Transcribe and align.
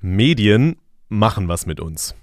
Medien 0.00 0.76
machen 1.08 1.48
was 1.48 1.66
mit 1.66 1.80
uns. 1.80 2.14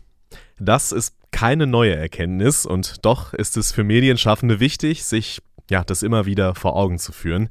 Das 0.59 0.91
ist 0.91 1.15
keine 1.31 1.67
neue 1.67 1.95
Erkenntnis 1.95 2.65
und 2.65 3.05
doch 3.05 3.33
ist 3.33 3.57
es 3.57 3.71
für 3.71 3.83
Medienschaffende 3.83 4.59
wichtig, 4.59 5.03
sich 5.03 5.41
ja, 5.69 5.83
das 5.83 6.03
immer 6.03 6.25
wieder 6.25 6.55
vor 6.55 6.75
Augen 6.75 6.99
zu 6.99 7.11
führen. 7.11 7.49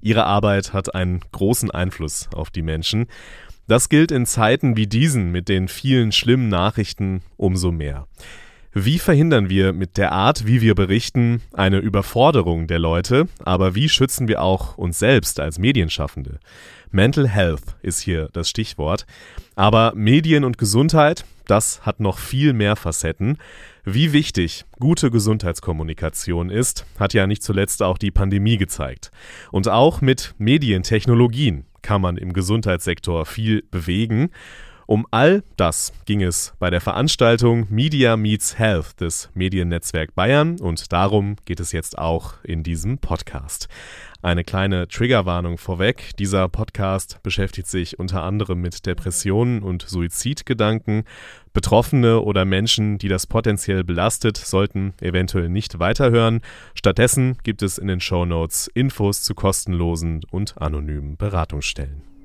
Ihre 0.00 0.24
Arbeit 0.24 0.72
hat 0.72 0.94
einen 0.94 1.20
großen 1.32 1.70
Einfluss 1.70 2.28
auf 2.32 2.50
die 2.50 2.62
Menschen. 2.62 3.06
Das 3.66 3.88
gilt 3.88 4.12
in 4.12 4.26
Zeiten 4.26 4.76
wie 4.76 4.86
diesen 4.86 5.32
mit 5.32 5.48
den 5.48 5.68
vielen 5.68 6.12
schlimmen 6.12 6.48
Nachrichten 6.48 7.22
umso 7.36 7.72
mehr. 7.72 8.06
Wie 8.72 8.98
verhindern 8.98 9.48
wir 9.48 9.72
mit 9.72 9.96
der 9.96 10.12
Art, 10.12 10.46
wie 10.46 10.60
wir 10.60 10.74
berichten, 10.74 11.40
eine 11.52 11.78
Überforderung 11.78 12.66
der 12.66 12.78
Leute, 12.78 13.26
aber 13.42 13.74
wie 13.74 13.88
schützen 13.88 14.28
wir 14.28 14.42
auch 14.42 14.76
uns 14.76 14.98
selbst 14.98 15.40
als 15.40 15.58
Medienschaffende? 15.58 16.38
Mental 16.90 17.28
Health 17.28 17.76
ist 17.82 18.00
hier 18.00 18.28
das 18.32 18.48
Stichwort. 18.48 19.06
Aber 19.54 19.92
Medien 19.94 20.44
und 20.44 20.58
Gesundheit, 20.58 21.24
das 21.46 21.84
hat 21.86 22.00
noch 22.00 22.18
viel 22.18 22.52
mehr 22.52 22.76
Facetten. 22.76 23.38
Wie 23.84 24.12
wichtig 24.12 24.64
gute 24.78 25.10
Gesundheitskommunikation 25.10 26.50
ist, 26.50 26.86
hat 26.98 27.14
ja 27.14 27.26
nicht 27.26 27.42
zuletzt 27.42 27.82
auch 27.82 27.98
die 27.98 28.10
Pandemie 28.10 28.56
gezeigt. 28.56 29.10
Und 29.52 29.68
auch 29.68 30.00
mit 30.00 30.34
Medientechnologien 30.38 31.64
kann 31.82 32.00
man 32.00 32.16
im 32.16 32.32
Gesundheitssektor 32.32 33.26
viel 33.26 33.62
bewegen. 33.70 34.30
Um 34.88 35.04
all 35.10 35.42
das 35.56 35.92
ging 36.04 36.22
es 36.22 36.54
bei 36.60 36.70
der 36.70 36.80
Veranstaltung 36.80 37.66
Media 37.70 38.16
Meets 38.16 38.56
Health 38.56 39.00
des 39.00 39.30
Mediennetzwerk 39.34 40.14
Bayern 40.14 40.60
und 40.60 40.92
darum 40.92 41.34
geht 41.44 41.58
es 41.58 41.72
jetzt 41.72 41.98
auch 41.98 42.34
in 42.44 42.62
diesem 42.62 42.98
Podcast. 42.98 43.66
Eine 44.22 44.44
kleine 44.44 44.86
Triggerwarnung 44.86 45.58
vorweg. 45.58 46.16
Dieser 46.20 46.48
Podcast 46.48 47.20
beschäftigt 47.24 47.66
sich 47.66 47.98
unter 47.98 48.22
anderem 48.22 48.60
mit 48.60 48.86
Depressionen 48.86 49.64
und 49.64 49.82
Suizidgedanken. 49.82 51.02
Betroffene 51.52 52.20
oder 52.20 52.44
Menschen, 52.44 52.98
die 52.98 53.08
das 53.08 53.26
potenziell 53.26 53.82
belastet, 53.82 54.36
sollten 54.36 54.94
eventuell 55.00 55.48
nicht 55.48 55.80
weiterhören. 55.80 56.42
Stattdessen 56.74 57.38
gibt 57.42 57.62
es 57.62 57.78
in 57.78 57.88
den 57.88 58.00
Show 58.00 58.24
Notes 58.24 58.68
Infos 58.72 59.24
zu 59.24 59.34
kostenlosen 59.34 60.20
und 60.30 60.58
anonymen 60.58 61.16
Beratungsstellen. 61.16 62.15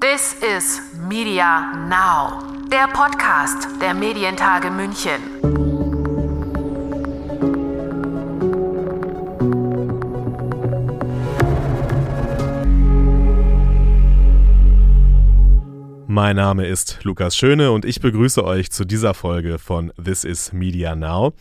This 0.00 0.32
is 0.34 0.80
Media 1.08 1.72
Now, 1.88 2.44
der 2.70 2.86
Podcast 2.86 3.68
der 3.82 3.94
Medientage 3.94 4.70
München. 4.70 5.20
Mein 16.06 16.36
Name 16.36 16.68
ist 16.68 17.00
Lukas 17.02 17.36
Schöne 17.36 17.72
und 17.72 17.84
ich 17.84 18.00
begrüße 18.00 18.44
euch 18.44 18.70
zu 18.70 18.84
dieser 18.84 19.14
Folge 19.14 19.58
von 19.58 19.92
This 20.00 20.22
is 20.22 20.52
Media 20.52 20.94
Now. 20.94 21.32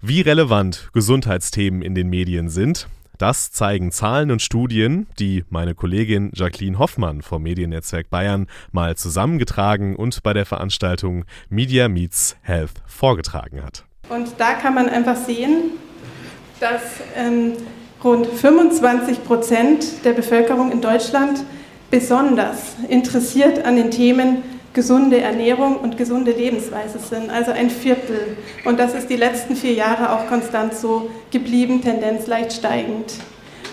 Wie 0.00 0.20
relevant 0.20 0.90
Gesundheitsthemen 0.92 1.82
in 1.82 1.96
den 1.96 2.08
Medien 2.08 2.48
sind, 2.48 2.86
das 3.18 3.52
zeigen 3.52 3.90
Zahlen 3.92 4.30
und 4.30 4.40
Studien, 4.40 5.06
die 5.18 5.44
meine 5.50 5.74
Kollegin 5.74 6.30
Jacqueline 6.34 6.78
Hoffmann 6.78 7.22
vom 7.22 7.42
Mediennetzwerk 7.42 8.10
Bayern 8.10 8.46
mal 8.72 8.96
zusammengetragen 8.96 9.96
und 9.96 10.22
bei 10.22 10.32
der 10.32 10.46
Veranstaltung 10.46 11.24
Media 11.48 11.88
Meets 11.88 12.36
Health 12.42 12.82
vorgetragen 12.86 13.62
hat. 13.62 13.84
Und 14.08 14.28
da 14.38 14.54
kann 14.54 14.74
man 14.74 14.88
einfach 14.88 15.16
sehen, 15.16 15.72
dass 16.60 16.82
ähm, 17.16 17.52
rund 18.02 18.26
25 18.26 19.24
Prozent 19.24 20.04
der 20.04 20.12
Bevölkerung 20.12 20.72
in 20.72 20.80
Deutschland 20.80 21.44
besonders 21.90 22.76
interessiert 22.88 23.64
an 23.64 23.76
den 23.76 23.90
Themen 23.90 24.42
gesunde 24.78 25.20
Ernährung 25.20 25.78
und 25.78 25.96
gesunde 25.96 26.30
Lebensweise 26.30 27.00
sind, 27.00 27.30
also 27.30 27.50
ein 27.50 27.68
Viertel. 27.68 28.36
Und 28.64 28.78
das 28.78 28.94
ist 28.94 29.10
die 29.10 29.16
letzten 29.16 29.56
vier 29.56 29.72
Jahre 29.72 30.12
auch 30.12 30.28
konstant 30.28 30.72
so 30.72 31.10
geblieben, 31.32 31.82
Tendenz 31.82 32.28
leicht 32.28 32.52
steigend. 32.52 33.14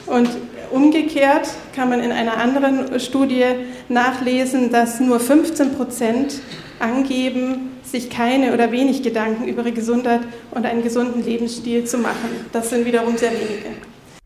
Und 0.07 0.27
umgekehrt 0.71 1.47
kann 1.75 1.89
man 1.89 1.99
in 1.99 2.11
einer 2.11 2.37
anderen 2.37 2.99
Studie 2.99 3.45
nachlesen, 3.87 4.71
dass 4.71 4.99
nur 4.99 5.19
15 5.19 5.75
Prozent 5.75 6.39
angeben, 6.79 7.77
sich 7.83 8.09
keine 8.09 8.51
oder 8.55 8.71
wenig 8.71 9.03
Gedanken 9.03 9.47
über 9.47 9.61
ihre 9.61 9.73
Gesundheit 9.73 10.21
und 10.49 10.65
einen 10.65 10.81
gesunden 10.81 11.23
Lebensstil 11.23 11.85
zu 11.85 11.99
machen. 11.99 12.47
Das 12.51 12.71
sind 12.71 12.83
wiederum 12.83 13.15
sehr 13.15 13.29
wenige. 13.29 13.77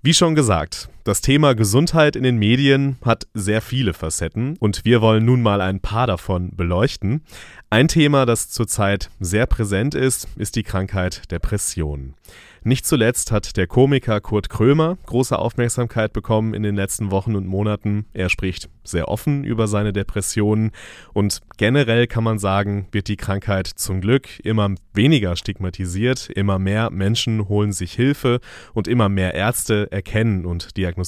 Wie 0.01 0.13
schon 0.13 0.33
gesagt, 0.33 0.87
das 1.03 1.21
Thema 1.21 1.55
Gesundheit 1.55 2.15
in 2.15 2.23
den 2.23 2.37
Medien 2.37 2.97
hat 3.03 3.27
sehr 3.33 3.61
viele 3.61 3.93
Facetten 3.93 4.57
und 4.59 4.85
wir 4.85 5.01
wollen 5.01 5.25
nun 5.25 5.41
mal 5.41 5.61
ein 5.61 5.79
paar 5.79 6.07
davon 6.07 6.55
beleuchten. 6.55 7.21
Ein 7.69 7.87
Thema, 7.87 8.25
das 8.25 8.49
zurzeit 8.49 9.09
sehr 9.19 9.45
präsent 9.45 9.95
ist, 9.95 10.27
ist 10.37 10.55
die 10.55 10.63
Krankheit 10.63 11.31
Depression. 11.31 12.15
Nicht 12.63 12.85
zuletzt 12.85 13.31
hat 13.31 13.55
der 13.55 13.67
Komiker 13.67 14.19
Kurt 14.19 14.49
Krömer 14.49 14.97
große 15.05 15.37
Aufmerksamkeit 15.37 16.11
bekommen 16.11 16.53
in 16.53 16.61
den 16.61 16.75
letzten 16.75 17.09
Wochen 17.09 17.35
und 17.35 17.47
Monaten. 17.47 18.05
Er 18.13 18.29
spricht 18.29 18.69
sehr 18.83 19.07
offen 19.07 19.45
über 19.45 19.67
seine 19.67 19.93
Depressionen 19.93 20.71
und 21.13 21.39
generell 21.57 22.07
kann 22.07 22.23
man 22.23 22.37
sagen, 22.37 22.87
wird 22.91 23.07
die 23.07 23.15
Krankheit 23.15 23.67
zum 23.67 24.01
Glück 24.01 24.27
immer 24.43 24.75
weniger 24.93 25.37
stigmatisiert, 25.37 26.29
immer 26.29 26.59
mehr 26.59 26.89
Menschen 26.89 27.47
holen 27.47 27.71
sich 27.71 27.93
Hilfe 27.93 28.41
und 28.73 28.87
immer 28.87 29.07
mehr 29.07 29.35
Ärzte 29.35 29.89
erkennen 29.91 30.45
und 30.45 30.75
diagnostizieren 30.75 30.98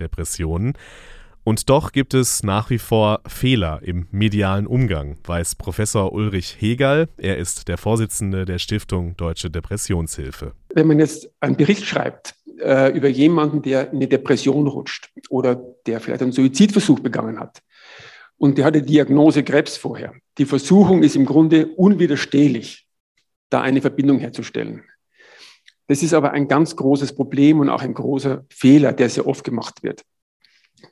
Depressionen. 0.00 0.74
Und 1.44 1.68
doch 1.68 1.92
gibt 1.92 2.14
es 2.14 2.42
nach 2.42 2.70
wie 2.70 2.78
vor 2.78 3.20
Fehler 3.26 3.80
im 3.82 4.06
medialen 4.10 4.66
Umgang, 4.66 5.18
weiß 5.24 5.56
Professor 5.56 6.12
Ulrich 6.12 6.56
Hegel. 6.58 7.06
Er 7.18 7.36
ist 7.36 7.68
der 7.68 7.76
Vorsitzende 7.76 8.46
der 8.46 8.58
Stiftung 8.58 9.14
Deutsche 9.18 9.50
Depressionshilfe. 9.50 10.52
Wenn 10.74 10.86
man 10.86 10.98
jetzt 10.98 11.30
einen 11.40 11.56
Bericht 11.56 11.84
schreibt 11.84 12.34
äh, 12.60 12.96
über 12.96 13.08
jemanden, 13.08 13.60
der 13.60 13.90
in 13.90 13.96
eine 13.96 14.08
Depression 14.08 14.66
rutscht 14.66 15.10
oder 15.28 15.56
der 15.86 16.00
vielleicht 16.00 16.22
einen 16.22 16.32
Suizidversuch 16.32 17.00
begangen 17.00 17.38
hat 17.38 17.62
und 18.38 18.56
der 18.56 18.64
hatte 18.64 18.80
Diagnose 18.80 19.44
Krebs 19.44 19.76
vorher, 19.76 20.14
die 20.38 20.46
Versuchung 20.46 21.02
ist 21.02 21.14
im 21.14 21.26
Grunde 21.26 21.66
unwiderstehlich, 21.76 22.88
da 23.50 23.60
eine 23.60 23.82
Verbindung 23.82 24.18
herzustellen. 24.18 24.82
Das 25.86 26.02
ist 26.02 26.14
aber 26.14 26.32
ein 26.32 26.48
ganz 26.48 26.76
großes 26.76 27.14
Problem 27.14 27.60
und 27.60 27.68
auch 27.68 27.82
ein 27.82 27.94
großer 27.94 28.44
Fehler, 28.48 28.92
der 28.92 29.10
sehr 29.10 29.26
oft 29.26 29.44
gemacht 29.44 29.82
wird. 29.82 30.02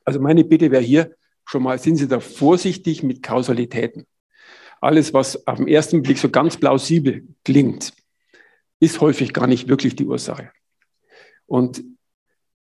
Also 0.05 0.21
meine 0.21 0.45
Bitte 0.45 0.71
wäre 0.71 0.83
hier 0.83 1.15
schon 1.45 1.63
mal, 1.63 1.79
sind 1.79 1.97
Sie 1.97 2.09
da 2.09 2.21
vorsichtig 2.21 3.03
mit 3.03 3.23
Kausalitäten. 3.23 4.07
Alles, 4.81 5.15
was 5.15 5.47
auf 5.47 5.59
den 5.59 5.69
ersten 5.69 6.03
Blick 6.03 6.19
so 6.19 6.29
ganz 6.29 6.57
plausibel 6.57 7.27
klingt, 7.45 7.93
ist 8.81 9.01
häufig 9.01 9.33
gar 9.33 9.47
nicht 9.47 9.69
wirklich 9.69 9.95
die 9.97 10.07
Ursache. 10.07 10.51
Und 11.47 11.85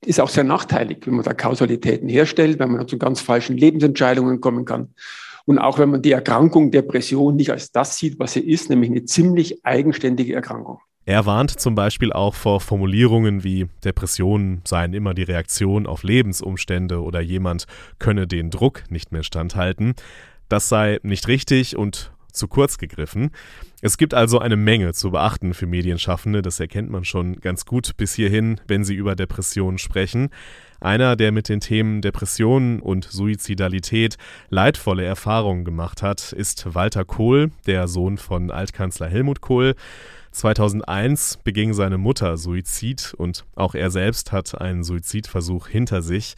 ist 0.05 0.21
auch 0.21 0.29
sehr 0.29 0.45
nachteilig, 0.45 1.07
wenn 1.07 1.15
man 1.15 1.25
da 1.25 1.33
Kausalitäten 1.33 2.09
herstellt, 2.09 2.59
wenn 2.59 2.73
man 2.73 2.89
zu 2.89 2.99
ganz 2.99 3.21
falschen 3.21 3.57
Lebensentscheidungen 3.57 4.41
kommen 4.41 4.65
kann. 4.65 4.95
Und 5.45 5.59
auch 5.59 5.79
wenn 5.79 5.91
man 5.91 6.03
die 6.03 6.13
Erkrankung 6.13 6.71
Depression 6.71 7.37
nicht 7.37 7.51
als 7.51 7.73
das 7.73 7.97
sieht, 7.97 8.19
was 8.19 8.35
sie 8.35 8.41
ist, 8.41 8.69
nämlich 8.69 8.91
eine 8.91 9.05
ziemlich 9.05 9.65
eigenständige 9.65 10.35
Erkrankung. 10.35 10.81
Er 11.05 11.27
warnt 11.27 11.59
zum 11.59 11.75
Beispiel 11.75 12.13
auch 12.13 12.35
vor 12.35 12.61
Formulierungen 12.61 13.43
wie 13.43 13.67
Depressionen 13.85 14.63
seien 14.65 14.95
immer 14.95 15.15
die 15.15 15.25
Reaktion 15.25 15.87
auf 15.87 16.05
Lebensumstände 16.05 17.03
oder 17.03 17.21
jemand 17.21 17.67
könne 17.99 18.29
den 18.29 18.51
Druck 18.51 18.85
nicht 18.89 19.11
mehr 19.11 19.25
standhalten. 19.25 19.95
Das 20.49 20.69
sei 20.69 21.01
nicht 21.03 21.27
richtig 21.27 21.77
und 21.77 22.13
zu 22.33 22.47
kurz 22.49 22.79
gegriffen. 22.79 23.31
Es 23.83 23.99
gibt 23.99 24.15
also 24.15 24.39
eine 24.39 24.57
Menge 24.57 24.93
zu 24.93 25.11
beachten 25.11 25.55
für 25.55 25.67
Medienschaffende, 25.67 26.41
das 26.41 26.61
erkennt 26.61 26.89
man 26.89 27.05
schon 27.05 27.41
ganz 27.41 27.67
gut 27.67 27.97
bis 27.97 28.15
hierhin, 28.15 28.61
wenn 28.69 28.85
sie 28.85 28.95
über 28.95 29.17
Depressionen 29.17 29.79
sprechen. 29.79 30.31
Einer, 30.81 31.15
der 31.17 31.31
mit 31.31 31.49
den 31.49 31.61
Themen 31.61 32.01
Depressionen 32.01 32.81
und 32.81 33.05
Suizidalität 33.05 34.17
leidvolle 34.51 35.05
Erfahrungen 35.05 35.65
gemacht 35.65 36.03
hat, 36.03 36.33
ist 36.33 36.75
Walter 36.75 37.05
Kohl, 37.05 37.51
der 37.67 37.87
Sohn 37.89 38.19
von 38.19 38.51
Altkanzler 38.51 39.09
Helmut 39.09 39.41
Kohl. 39.41 39.75
2001 40.33 41.39
beging 41.45 41.75
seine 41.75 41.99
Mutter 41.99 42.37
Suizid 42.37 43.15
und 43.17 43.45
auch 43.55 43.75
er 43.75 43.91
selbst 43.91 44.33
hat 44.33 44.61
einen 44.61 44.83
Suizidversuch 44.83 45.69
hinter 45.69 46.03
sich. 46.03 46.35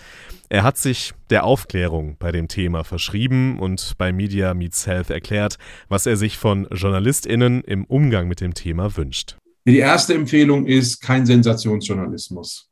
Er 0.48 0.62
hat 0.64 0.76
sich 0.76 1.12
der 1.30 1.44
Aufklärung 1.44 2.16
bei 2.18 2.32
dem 2.32 2.48
Thema 2.48 2.84
verschrieben 2.84 3.58
und 3.58 3.94
bei 3.96 4.12
Media 4.12 4.52
Meets 4.52 4.86
Health 4.86 5.10
erklärt, 5.10 5.56
was 5.88 6.06
er 6.06 6.16
sich 6.16 6.36
von 6.36 6.66
JournalistInnen 6.70 7.62
im 7.62 7.84
Umgang 7.84 8.28
mit 8.28 8.40
dem 8.40 8.54
Thema 8.54 8.96
wünscht. 8.96 9.36
Die 9.66 9.78
erste 9.78 10.14
Empfehlung 10.14 10.66
ist 10.66 11.00
kein 11.00 11.24
Sensationsjournalismus. 11.24 12.68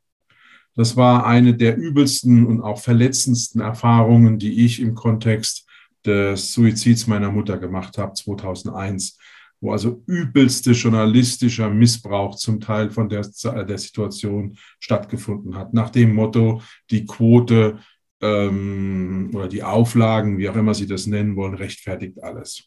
Das 0.74 0.96
war 0.96 1.26
eine 1.26 1.54
der 1.54 1.76
übelsten 1.76 2.46
und 2.46 2.60
auch 2.60 2.80
verletzendsten 2.80 3.60
Erfahrungen, 3.60 4.38
die 4.38 4.64
ich 4.64 4.80
im 4.80 4.94
Kontext 4.94 5.66
des 6.04 6.52
Suizids 6.52 7.06
meiner 7.06 7.30
Mutter 7.30 7.58
gemacht 7.58 7.98
habe, 7.98 8.14
2001 8.14 9.18
wo 9.62 9.70
also 9.70 10.02
übelste 10.06 10.72
journalistischer 10.72 11.70
Missbrauch 11.70 12.34
zum 12.34 12.60
Teil 12.60 12.90
von 12.90 13.08
der, 13.08 13.22
der 13.22 13.78
Situation 13.78 14.58
stattgefunden 14.80 15.56
hat. 15.56 15.72
Nach 15.72 15.88
dem 15.88 16.14
Motto, 16.14 16.60
die 16.90 17.06
Quote 17.06 17.78
ähm, 18.20 19.30
oder 19.32 19.48
die 19.48 19.62
Auflagen, 19.62 20.36
wie 20.36 20.48
auch 20.48 20.56
immer 20.56 20.74
Sie 20.74 20.88
das 20.88 21.06
nennen 21.06 21.36
wollen, 21.36 21.54
rechtfertigt 21.54 22.22
alles. 22.22 22.64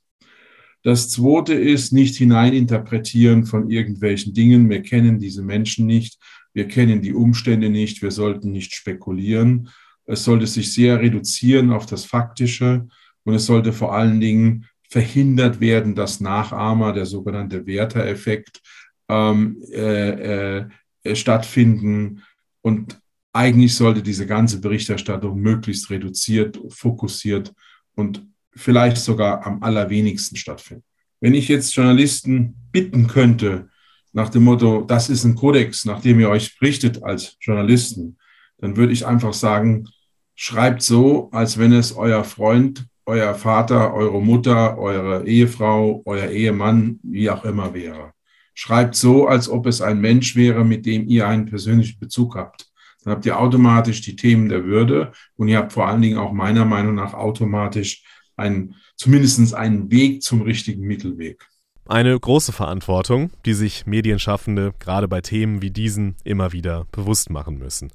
Das 0.83 1.09
zweite 1.09 1.53
ist 1.53 1.91
nicht 1.91 2.15
hineininterpretieren 2.15 3.45
von 3.45 3.69
irgendwelchen 3.69 4.33
Dingen. 4.33 4.69
Wir 4.69 4.81
kennen 4.81 5.19
diese 5.19 5.43
Menschen 5.43 5.85
nicht. 5.87 6.17
Wir 6.53 6.67
kennen 6.69 7.01
die 7.01 7.13
Umstände 7.13 7.69
nicht. 7.69 8.03
Wir 8.03 8.11
sollten 8.11 8.53
nicht 8.53 8.73
spekulieren. 8.73 9.69
Es 10.05 10.23
sollte 10.23 10.47
sich 10.47 10.71
sehr 10.71 11.01
reduzieren 11.01 11.73
auf 11.73 11.87
das 11.87 12.05
Faktische 12.05 12.87
und 13.25 13.33
es 13.33 13.47
sollte 13.47 13.73
vor 13.73 13.93
allen 13.93 14.21
Dingen 14.21 14.67
verhindert 14.95 15.59
werden, 15.59 15.93
dass 15.93 16.21
Nachahmer, 16.21 16.93
der 16.93 17.05
sogenannte 17.05 17.65
Werter-Effekt, 17.67 18.61
ähm, 19.09 19.61
äh, 19.73 20.59
äh, 20.59 21.15
stattfinden. 21.15 22.23
Und 22.61 22.97
eigentlich 23.33 23.75
sollte 23.75 24.01
diese 24.01 24.25
ganze 24.25 24.61
Berichterstattung 24.61 25.37
möglichst 25.37 25.89
reduziert, 25.89 26.57
fokussiert 26.69 27.53
und 27.95 28.25
vielleicht 28.55 28.95
sogar 28.95 29.45
am 29.45 29.61
allerwenigsten 29.61 30.37
stattfinden. 30.37 30.85
Wenn 31.19 31.33
ich 31.33 31.49
jetzt 31.49 31.75
Journalisten 31.75 32.55
bitten 32.71 33.07
könnte, 33.07 33.67
nach 34.13 34.29
dem 34.29 34.45
Motto, 34.45 34.85
das 34.87 35.09
ist 35.09 35.25
ein 35.25 35.35
Kodex, 35.35 35.83
nach 35.83 35.99
dem 35.99 36.21
ihr 36.21 36.29
euch 36.29 36.55
richtet 36.61 37.03
als 37.03 37.35
Journalisten, 37.41 38.17
dann 38.59 38.77
würde 38.77 38.93
ich 38.93 39.05
einfach 39.05 39.33
sagen, 39.33 39.89
schreibt 40.35 40.81
so, 40.81 41.29
als 41.33 41.57
wenn 41.57 41.73
es 41.73 41.91
euer 41.91 42.23
Freund, 42.23 42.87
euer 43.05 43.35
Vater, 43.35 43.93
eure 43.93 44.21
Mutter, 44.21 44.77
eure 44.77 45.27
Ehefrau, 45.27 46.01
euer 46.05 46.29
Ehemann, 46.29 46.99
wie 47.03 47.29
auch 47.29 47.45
immer 47.45 47.73
wäre. 47.73 48.11
Schreibt 48.53 48.95
so, 48.95 49.27
als 49.27 49.49
ob 49.49 49.67
es 49.67 49.81
ein 49.81 49.99
Mensch 49.99 50.35
wäre, 50.35 50.63
mit 50.63 50.85
dem 50.85 51.07
ihr 51.07 51.27
einen 51.27 51.45
persönlichen 51.45 51.99
Bezug 51.99 52.35
habt. 52.35 52.67
Dann 53.03 53.13
habt 53.13 53.25
ihr 53.25 53.39
automatisch 53.39 54.01
die 54.01 54.15
Themen 54.15 54.49
der 54.49 54.63
Würde 54.63 55.11
und 55.35 55.47
ihr 55.47 55.57
habt 55.57 55.73
vor 55.73 55.87
allen 55.87 56.01
Dingen 56.01 56.17
auch 56.17 56.31
meiner 56.31 56.65
Meinung 56.65 56.95
nach 56.95 57.13
automatisch 57.13 58.03
einen, 58.35 58.75
zumindest 58.95 59.53
einen 59.53 59.91
Weg 59.91 60.23
zum 60.23 60.41
richtigen 60.41 60.85
Mittelweg. 60.87 61.47
Eine 61.87 62.19
große 62.19 62.51
Verantwortung, 62.51 63.29
die 63.45 63.53
sich 63.53 63.85
Medienschaffende 63.85 64.73
gerade 64.79 65.07
bei 65.07 65.21
Themen 65.21 65.61
wie 65.61 65.69
diesen 65.69 66.15
immer 66.23 66.51
wieder 66.51 66.87
bewusst 66.91 67.29
machen 67.29 67.59
müssen. 67.59 67.91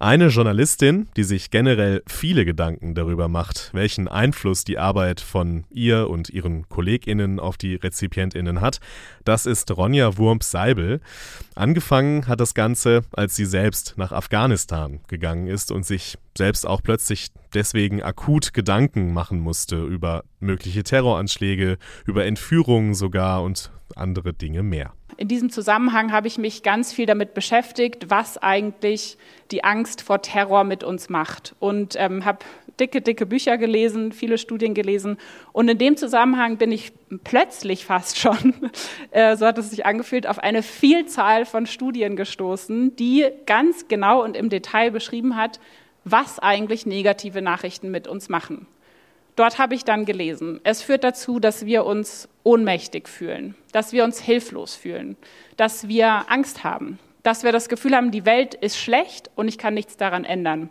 Eine 0.00 0.28
Journalistin, 0.28 1.08
die 1.16 1.24
sich 1.24 1.50
generell 1.50 2.04
viele 2.06 2.44
Gedanken 2.44 2.94
darüber 2.94 3.26
macht, 3.26 3.70
welchen 3.72 4.06
Einfluss 4.06 4.62
die 4.62 4.78
Arbeit 4.78 5.20
von 5.20 5.64
ihr 5.70 6.08
und 6.08 6.30
ihren 6.30 6.68
KollegInnen 6.68 7.40
auf 7.40 7.56
die 7.56 7.74
RezipientInnen 7.74 8.60
hat, 8.60 8.78
das 9.24 9.44
ist 9.44 9.76
Ronja 9.76 10.16
Wurmp-Seibel. 10.16 11.00
Angefangen 11.56 12.28
hat 12.28 12.38
das 12.38 12.54
Ganze, 12.54 13.02
als 13.10 13.34
sie 13.34 13.44
selbst 13.44 13.94
nach 13.96 14.12
Afghanistan 14.12 15.00
gegangen 15.08 15.48
ist 15.48 15.72
und 15.72 15.84
sich 15.84 16.16
selbst 16.36 16.64
auch 16.64 16.80
plötzlich 16.80 17.32
deswegen 17.52 18.00
akut 18.00 18.54
Gedanken 18.54 19.12
machen 19.12 19.40
musste 19.40 19.82
über 19.82 20.22
mögliche 20.38 20.84
Terroranschläge, 20.84 21.76
über 22.06 22.24
Entführungen 22.24 22.94
sogar 22.94 23.42
und 23.42 23.72
andere 23.98 24.32
Dinge 24.32 24.62
mehr. 24.62 24.92
In 25.16 25.28
diesem 25.28 25.50
Zusammenhang 25.50 26.12
habe 26.12 26.28
ich 26.28 26.38
mich 26.38 26.62
ganz 26.62 26.92
viel 26.92 27.06
damit 27.06 27.34
beschäftigt, 27.34 28.08
was 28.08 28.38
eigentlich 28.38 29.18
die 29.50 29.64
Angst 29.64 30.02
vor 30.02 30.22
Terror 30.22 30.64
mit 30.64 30.84
uns 30.84 31.08
macht. 31.08 31.56
Und 31.58 31.96
ähm, 31.98 32.24
habe 32.24 32.38
dicke, 32.78 33.00
dicke 33.00 33.26
Bücher 33.26 33.58
gelesen, 33.58 34.12
viele 34.12 34.38
Studien 34.38 34.74
gelesen. 34.74 35.18
Und 35.52 35.68
in 35.68 35.78
dem 35.78 35.96
Zusammenhang 35.96 36.56
bin 36.56 36.70
ich 36.70 36.92
plötzlich 37.24 37.84
fast 37.84 38.18
schon, 38.20 38.54
äh, 39.10 39.36
so 39.36 39.46
hat 39.46 39.58
es 39.58 39.70
sich 39.70 39.84
angefühlt, 39.86 40.26
auf 40.26 40.38
eine 40.38 40.62
Vielzahl 40.62 41.44
von 41.44 41.66
Studien 41.66 42.16
gestoßen, 42.16 42.96
die 42.96 43.26
ganz 43.46 43.88
genau 43.88 44.22
und 44.22 44.36
im 44.36 44.48
Detail 44.48 44.90
beschrieben 44.90 45.36
hat, 45.36 45.58
was 46.04 46.38
eigentlich 46.38 46.86
negative 46.86 47.42
Nachrichten 47.42 47.90
mit 47.90 48.06
uns 48.06 48.28
machen. 48.28 48.66
Dort 49.38 49.60
habe 49.60 49.76
ich 49.76 49.84
dann 49.84 50.04
gelesen, 50.04 50.60
es 50.64 50.82
führt 50.82 51.04
dazu, 51.04 51.38
dass 51.38 51.64
wir 51.64 51.86
uns 51.86 52.28
ohnmächtig 52.42 53.08
fühlen, 53.08 53.54
dass 53.70 53.92
wir 53.92 54.02
uns 54.02 54.20
hilflos 54.20 54.74
fühlen, 54.74 55.16
dass 55.56 55.86
wir 55.86 56.24
Angst 56.28 56.64
haben, 56.64 56.98
dass 57.22 57.44
wir 57.44 57.52
das 57.52 57.68
Gefühl 57.68 57.94
haben, 57.94 58.10
die 58.10 58.26
Welt 58.26 58.54
ist 58.54 58.76
schlecht 58.76 59.30
und 59.36 59.46
ich 59.46 59.56
kann 59.56 59.74
nichts 59.74 59.96
daran 59.96 60.24
ändern. 60.24 60.70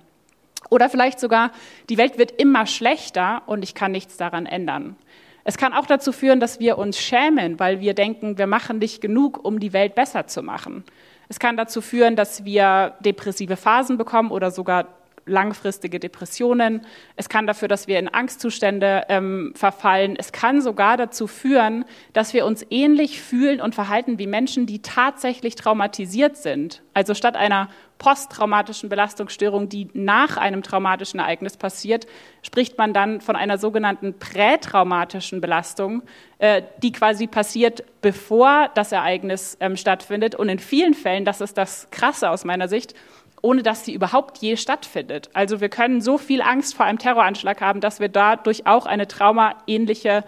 Oder 0.70 0.90
vielleicht 0.90 1.22
sogar, 1.22 1.52
die 1.90 1.98
Welt 1.98 2.18
wird 2.18 2.34
immer 2.42 2.66
schlechter 2.66 3.42
und 3.46 3.64
ich 3.64 3.74
kann 3.74 3.94
nichts 3.94 4.18
daran 4.18 4.46
ändern. 4.46 4.98
Es 5.46 5.56
kann 5.56 5.72
auch 5.72 5.86
dazu 5.86 6.12
führen, 6.12 6.42
dass 6.42 6.60
wir 6.60 6.78
uns 6.78 7.00
schämen, 7.00 7.62
weil 7.62 7.80
wir 7.80 7.94
denken, 7.94 8.38
wir 8.38 8.48
machen 8.48 8.80
nicht 8.80 9.00
genug, 9.00 9.46
um 9.46 9.62
die 9.62 9.72
Welt 9.72 9.96
besser 9.96 10.28
zu 10.28 10.44
machen. 10.44 10.84
Es 11.30 11.40
kann 11.40 11.56
dazu 11.56 11.80
führen, 11.80 12.18
dass 12.18 12.44
wir 12.44 12.96
depressive 13.00 13.56
Phasen 13.56 13.98
bekommen 13.98 14.30
oder 14.30 14.52
sogar 14.52 14.88
langfristige 15.28 16.00
Depressionen. 16.00 16.86
Es 17.16 17.30
kann 17.30 17.48
dafür, 17.48 17.68
dass 17.68 17.88
wir 17.88 18.00
in 18.00 18.08
Angstzustände 18.08 19.04
ähm, 19.10 19.54
verfallen. 19.56 20.16
Es 20.18 20.32
kann 20.32 20.62
sogar 20.62 20.98
dazu 20.98 21.28
führen, 21.28 21.86
dass 22.14 22.34
wir 22.34 22.46
uns 22.46 22.66
ähnlich 22.70 23.22
fühlen 23.22 23.62
und 23.62 23.76
verhalten 23.76 24.20
wie 24.20 24.28
Menschen, 24.28 24.66
die 24.66 24.82
tatsächlich 24.82 25.56
traumatisiert 25.56 26.38
sind. 26.38 26.82
Also 26.94 27.14
statt 27.14 27.36
einer 27.36 27.70
posttraumatischen 27.98 28.90
Belastungsstörung, 28.90 29.70
die 29.70 29.90
nach 29.94 30.38
einem 30.38 30.64
traumatischen 30.64 31.20
Ereignis 31.20 31.58
passiert, 31.58 32.08
spricht 32.42 32.78
man 32.78 32.94
dann 32.94 33.22
von 33.22 33.36
einer 33.36 33.58
sogenannten 33.58 34.18
prätraumatischen 34.18 35.42
Belastung, 35.42 36.04
äh, 36.40 36.62
die 36.82 36.92
quasi 36.92 37.28
passiert, 37.28 37.84
bevor 38.02 38.70
das 38.76 38.92
Ereignis 38.92 39.58
ähm, 39.60 39.76
stattfindet. 39.76 40.36
Und 40.36 40.50
in 40.50 40.60
vielen 40.60 40.94
Fällen, 40.94 41.26
das 41.26 41.42
ist 41.42 41.58
das 41.58 41.90
Krasse 41.92 42.30
aus 42.30 42.46
meiner 42.46 42.68
Sicht, 42.68 42.94
ohne 43.42 43.64
dass 43.64 43.86
sie 43.86 43.94
überhaupt 43.94 44.40
je 44.40 44.58
stattfindet. 44.58 45.30
Also 45.34 45.62
wir 45.62 45.70
können 45.70 46.02
so 46.02 46.18
viel 46.18 46.42
Angst 46.42 46.76
vor 46.76 46.86
einem 46.86 46.98
Terroranschlag 46.98 47.62
haben, 47.62 47.82
dass 47.82 48.00
wir 48.00 48.10
dadurch 48.10 48.66
auch 48.66 48.86
eine 48.86 49.08
traumaähnliche 49.08 50.24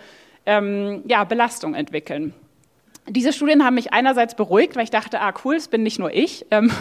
ähm, 0.46 1.04
ja, 1.08 1.24
Belastung 1.24 1.74
entwickeln. 1.74 2.34
Diese 3.08 3.34
Studien 3.34 3.66
haben 3.66 3.74
mich 3.74 3.92
einerseits 3.92 4.36
beruhigt, 4.36 4.76
weil 4.76 4.84
ich 4.84 4.92
dachte, 4.92 5.20
ah 5.20 5.34
cool, 5.44 5.56
es 5.56 5.68
bin 5.68 5.82
nicht 5.82 5.98
nur 5.98 6.14
ich, 6.14 6.46
ähm, 6.52 6.72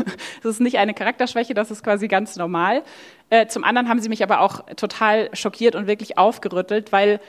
das 0.43 0.53
ist 0.53 0.61
nicht 0.61 0.79
eine 0.79 0.95
Charakterschwäche, 0.95 1.55
das 1.55 1.71
ist 1.71 1.83
quasi 1.83 2.09
ganz 2.09 2.37
normal. 2.37 2.83
Äh, 3.31 3.47
zum 3.47 3.65
anderen 3.65 3.89
haben 3.89 4.01
sie 4.01 4.09
mich 4.09 4.23
aber 4.23 4.41
auch 4.41 4.67
total 4.77 5.31
schockiert 5.35 5.75
und 5.75 5.87
wirklich 5.87 6.19
aufgerüttelt, 6.19 6.93
weil 6.93 7.21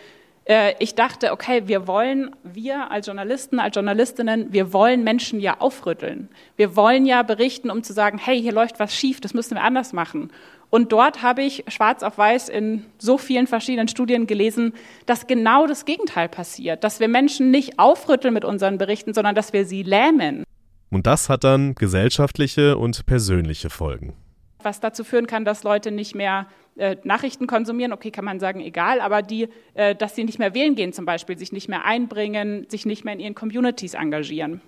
äh, 0.49 0.73
ich 0.79 0.95
dachte, 0.95 1.31
okay, 1.31 1.63
wir 1.67 1.87
wollen, 1.87 2.35
wir 2.43 2.91
als 2.91 3.05
Journalisten, 3.05 3.59
als 3.59 3.75
Journalistinnen, 3.75 4.51
wir 4.51 4.73
wollen 4.73 5.03
Menschen 5.03 5.39
ja 5.39 5.57
aufrütteln. 5.59 6.29
Wir 6.57 6.75
wollen 6.75 7.05
ja 7.05 7.21
berichten, 7.21 7.69
um 7.69 7.83
zu 7.83 7.93
sagen, 7.93 8.17
hey, 8.17 8.41
hier 8.41 8.51
läuft 8.51 8.79
was 8.79 8.95
schief, 8.95 9.21
das 9.21 9.33
müssen 9.33 9.55
wir 9.55 9.63
anders 9.63 9.93
machen. 9.93 10.31
Und 10.71 10.91
dort 10.91 11.21
habe 11.23 11.43
ich 11.43 11.63
schwarz 11.67 12.03
auf 12.03 12.17
weiß 12.17 12.49
in 12.49 12.85
so 12.97 13.17
vielen 13.17 13.47
verschiedenen 13.47 13.87
Studien 13.87 14.27
gelesen, 14.27 14.73
dass 15.05 15.27
genau 15.27 15.67
das 15.67 15.85
Gegenteil 15.85 16.29
passiert, 16.29 16.83
dass 16.83 16.99
wir 16.99 17.07
Menschen 17.07 17.51
nicht 17.51 17.79
aufrütteln 17.79 18.33
mit 18.33 18.45
unseren 18.45 18.77
Berichten, 18.77 19.13
sondern 19.13 19.35
dass 19.35 19.53
wir 19.53 19.65
sie 19.65 19.83
lähmen. 19.83 20.43
Und 20.91 21.05
das 21.05 21.29
hat 21.29 21.43
dann 21.43 21.75
gesellschaftliche 21.75 22.77
und 22.77 23.05
persönliche 23.05 23.69
Folgen. 23.69 24.15
Was 24.61 24.79
dazu 24.79 25.03
führen 25.03 25.27
kann, 25.27 25.45
dass 25.45 25.63
Leute 25.63 25.91
nicht 25.91 26.15
mehr 26.15 26.47
äh, 26.79 26.97
Nachrichten 27.03 27.45
konsumieren, 27.45 27.93
okay, 27.93 28.11
kann 28.11 28.25
man 28.25 28.39
sagen, 28.39 28.61
egal, 28.61 29.01
aber 29.01 29.21
die, 29.21 29.49
äh, 29.73 29.95
dass 29.95 30.15
sie 30.15 30.23
nicht 30.23 30.39
mehr 30.39 30.53
wählen 30.53 30.75
gehen 30.75 30.93
zum 30.93 31.05
Beispiel, 31.05 31.37
sich 31.37 31.51
nicht 31.51 31.69
mehr 31.69 31.85
einbringen, 31.85 32.65
sich 32.69 32.85
nicht 32.85 33.05
mehr 33.05 33.13
in 33.13 33.19
ihren 33.19 33.35
Communities 33.35 33.93
engagieren. 33.93 34.61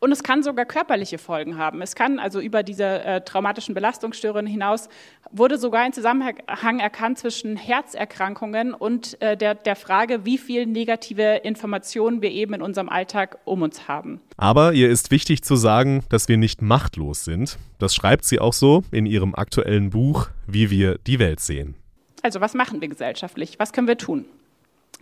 Und 0.00 0.12
es 0.12 0.22
kann 0.22 0.42
sogar 0.42 0.64
körperliche 0.64 1.18
Folgen 1.18 1.58
haben. 1.58 1.82
Es 1.82 1.96
kann 1.96 2.20
also 2.20 2.40
über 2.40 2.62
diese 2.62 2.84
äh, 2.84 3.20
traumatischen 3.20 3.74
Belastungsstörungen 3.74 4.46
hinaus, 4.46 4.88
wurde 5.32 5.58
sogar 5.58 5.82
ein 5.82 5.92
Zusammenhang 5.92 6.78
erkannt 6.78 7.18
zwischen 7.18 7.56
Herzerkrankungen 7.56 8.74
und 8.74 9.20
äh, 9.20 9.36
der, 9.36 9.54
der 9.56 9.74
Frage, 9.74 10.24
wie 10.24 10.38
viel 10.38 10.66
negative 10.66 11.40
Informationen 11.42 12.22
wir 12.22 12.30
eben 12.30 12.54
in 12.54 12.62
unserem 12.62 12.88
Alltag 12.88 13.38
um 13.44 13.62
uns 13.62 13.88
haben. 13.88 14.20
Aber 14.36 14.72
ihr 14.72 14.88
ist 14.88 15.10
wichtig 15.10 15.42
zu 15.42 15.56
sagen, 15.56 16.04
dass 16.10 16.28
wir 16.28 16.36
nicht 16.36 16.62
machtlos 16.62 17.24
sind. 17.24 17.58
Das 17.78 17.94
schreibt 17.94 18.24
sie 18.24 18.38
auch 18.38 18.52
so 18.52 18.84
in 18.92 19.04
ihrem 19.04 19.34
aktuellen 19.34 19.90
Buch, 19.90 20.28
Wie 20.46 20.70
wir 20.70 20.98
die 21.06 21.18
Welt 21.18 21.40
sehen. 21.40 21.74
Also 22.22 22.40
was 22.40 22.54
machen 22.54 22.80
wir 22.80 22.88
gesellschaftlich? 22.88 23.58
Was 23.58 23.72
können 23.72 23.88
wir 23.88 23.98
tun? 23.98 24.24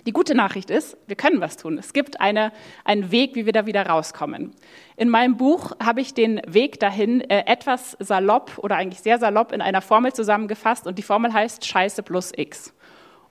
Die 0.04 0.12
gute 0.12 0.34
Nachricht 0.34 0.70
ist, 0.70 0.96
wir 1.06 1.16
können 1.16 1.40
was 1.40 1.56
tun. 1.56 1.78
Es 1.78 1.92
gibt 1.92 2.20
eine, 2.20 2.52
einen 2.84 3.10
Weg, 3.10 3.34
wie 3.34 3.44
wir 3.46 3.52
da 3.52 3.66
wieder 3.66 3.86
rauskommen. 3.86 4.52
In 4.96 5.08
meinem 5.08 5.36
Buch 5.36 5.72
habe 5.82 6.00
ich 6.00 6.14
den 6.14 6.40
Weg 6.46 6.78
dahin 6.78 7.22
äh, 7.22 7.44
etwas 7.46 7.96
salopp 7.98 8.58
oder 8.58 8.76
eigentlich 8.76 9.00
sehr 9.00 9.18
salopp 9.18 9.52
in 9.52 9.60
einer 9.60 9.80
Formel 9.80 10.12
zusammengefasst 10.12 10.86
und 10.86 10.96
die 10.98 11.02
Formel 11.02 11.32
heißt 11.32 11.64
Scheiße 11.64 12.02
plus 12.04 12.32
X. 12.36 12.72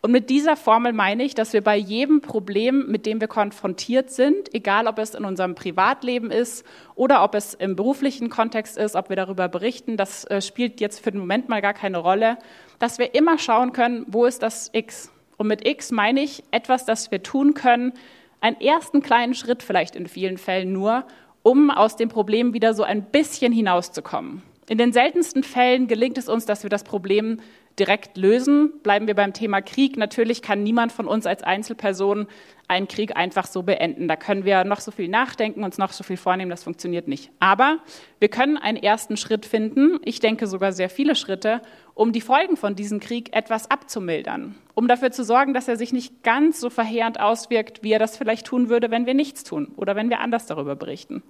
Und 0.06 0.12
mit 0.12 0.30
dieser 0.30 0.56
Formel 0.56 0.94
meine 0.94 1.24
ich, 1.24 1.34
dass 1.34 1.54
wir 1.54 1.64
bei 1.64 1.76
jedem 1.76 2.22
Problem, 2.22 2.86
mit 2.90 3.08
dem 3.08 3.20
wir 3.20 3.28
konfrontiert 3.28 4.12
sind, 4.12 4.54
egal 4.54 4.86
ob 4.86 5.00
es 5.00 5.16
in 5.16 5.26
unserem 5.26 5.56
Privatleben 5.56 6.30
ist 6.30 6.64
oder 6.94 7.24
ob 7.24 7.34
es 7.34 7.56
im 7.56 7.76
beruflichen 7.76 8.30
Kontext 8.30 8.78
ist, 8.78 8.96
ob 8.96 9.10
wir 9.10 9.16
darüber 9.16 9.48
berichten, 9.48 9.98
das 9.98 10.24
äh, 10.26 10.42
spielt 10.42 10.80
jetzt 10.80 11.00
für 11.00 11.10
den 11.10 11.22
Moment 11.22 11.50
mal 11.50 11.60
gar 11.60 11.74
keine 11.74 11.98
Rolle, 11.98 12.38
dass 12.78 13.00
wir 13.00 13.16
immer 13.16 13.40
schauen 13.40 13.72
können, 13.74 14.06
wo 14.08 14.26
ist 14.26 14.44
das 14.44 14.70
X? 14.74 15.10
Und 15.38 15.48
mit 15.48 15.68
X 15.68 15.92
meine 15.92 16.22
ich 16.22 16.44
etwas, 16.52 16.86
das 16.86 17.12
wir 17.12 17.24
tun 17.24 17.54
können, 17.54 17.94
einen 18.42 18.60
ersten 18.60 19.02
kleinen 19.02 19.34
Schritt 19.34 19.64
vielleicht 19.64 19.96
in 19.96 20.08
vielen 20.08 20.38
Fällen 20.38 20.72
nur, 20.72 21.06
um 21.44 21.70
aus 21.70 21.96
dem 21.96 22.10
Problem 22.10 22.54
wieder 22.54 22.74
so 22.74 22.84
ein 22.84 23.04
bisschen 23.04 23.52
hinauszukommen. 23.52 24.42
In 24.68 24.78
den 24.78 24.94
seltensten 24.94 25.44
Fällen 25.44 25.88
gelingt 25.88 26.18
es 26.18 26.28
uns, 26.28 26.46
dass 26.46 26.64
wir 26.64 26.70
das 26.70 26.84
Problem 26.84 27.40
direkt 27.78 28.18
lösen. 28.18 28.74
Bleiben 28.84 29.06
wir 29.06 29.16
beim 29.16 29.34
Thema 29.34 29.62
Krieg. 29.62 29.98
Natürlich 29.98 30.42
kann 30.42 30.64
niemand 30.64 30.92
von 30.92 31.08
uns 31.08 31.26
als 31.26 31.44
Einzelperson 31.44 32.28
einen 32.68 32.88
Krieg 32.88 33.16
einfach 33.16 33.46
so 33.46 33.64
beenden. 33.64 34.08
Da 34.08 34.16
können 34.16 34.46
wir 34.46 34.64
noch 34.64 34.80
so 34.80 34.92
viel 34.92 35.08
nachdenken, 35.08 35.64
uns 35.64 35.78
noch 35.78 35.92
so 35.92 36.04
viel 36.04 36.18
vornehmen, 36.18 36.50
das 36.50 36.64
funktioniert 36.64 37.08
nicht. 37.08 37.32
Aber 37.40 37.78
wir 38.20 38.30
können 38.30 38.58
einen 38.58 38.78
ersten 38.78 39.18
Schritt 39.18 39.46
finden, 39.46 40.00
ich 40.04 40.20
denke 40.20 40.48
sogar 40.48 40.72
sehr 40.72 40.90
viele 40.90 41.16
Schritte, 41.16 41.62
um 41.96 42.12
die 42.12 42.22
Folgen 42.22 42.58
von 42.58 42.76
diesem 42.76 43.00
Krieg 43.00 43.36
etwas 43.36 43.72
abzumildern, 43.72 44.56
um 44.76 44.88
dafür 44.88 45.12
zu 45.12 45.24
sorgen, 45.24 45.54
dass 45.54 45.68
er 45.68 45.78
sich 45.78 45.94
nicht 45.94 46.24
ganz 46.24 46.60
so 46.60 46.70
verheerend 46.70 47.20
auswirkt, 47.20 47.82
wie 47.82 47.94
er 47.94 48.00
das 48.00 48.18
vielleicht 48.18 48.46
tun 48.46 48.70
würde, 48.70 48.92
wenn 48.92 49.06
wir 49.06 49.14
nichts 49.14 49.44
tun 49.44 49.72
oder 49.78 49.96
wenn 49.96 50.10
wir 50.10 50.20
anders 50.20 50.46
darüber 50.46 50.76
berichten. 50.76 51.24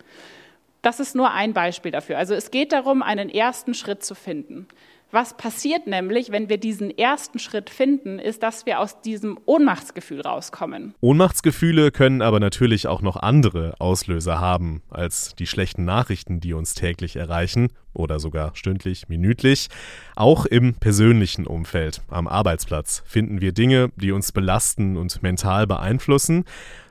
Das 0.81 0.99
ist 0.99 1.15
nur 1.15 1.31
ein 1.31 1.53
Beispiel 1.53 1.91
dafür. 1.91 2.17
Also 2.17 2.33
es 2.33 2.51
geht 2.51 2.71
darum, 2.71 3.01
einen 3.01 3.29
ersten 3.29 3.73
Schritt 3.73 4.03
zu 4.03 4.13
finden. 4.13 4.67
Was 5.11 5.37
passiert 5.37 5.87
nämlich, 5.87 6.31
wenn 6.31 6.49
wir 6.49 6.57
diesen 6.57 6.95
ersten 6.95 7.39
Schritt 7.39 7.69
finden, 7.69 8.19
ist, 8.19 8.43
dass 8.43 8.65
wir 8.65 8.79
aus 8.79 9.01
diesem 9.01 9.39
Ohnmachtsgefühl 9.45 10.21
rauskommen. 10.21 10.93
Ohnmachtsgefühle 10.99 11.91
können 11.91 12.21
aber 12.21 12.39
natürlich 12.39 12.87
auch 12.87 13.01
noch 13.01 13.15
andere 13.15 13.75
Auslöser 13.79 14.39
haben 14.39 14.81
als 14.89 15.35
die 15.35 15.47
schlechten 15.47 15.85
Nachrichten, 15.85 16.39
die 16.39 16.53
uns 16.53 16.73
täglich 16.73 17.15
erreichen 17.15 17.69
oder 17.95 18.19
sogar 18.19 18.55
stündlich, 18.55 19.09
minütlich. 19.09 19.69
Auch 20.15 20.45
im 20.45 20.73
persönlichen 20.75 21.47
Umfeld, 21.47 22.01
am 22.09 22.27
Arbeitsplatz, 22.27 23.03
finden 23.05 23.41
wir 23.41 23.51
Dinge, 23.51 23.91
die 23.95 24.11
uns 24.11 24.31
belasten 24.31 24.97
und 24.97 25.23
mental 25.23 25.67
beeinflussen. 25.67 26.45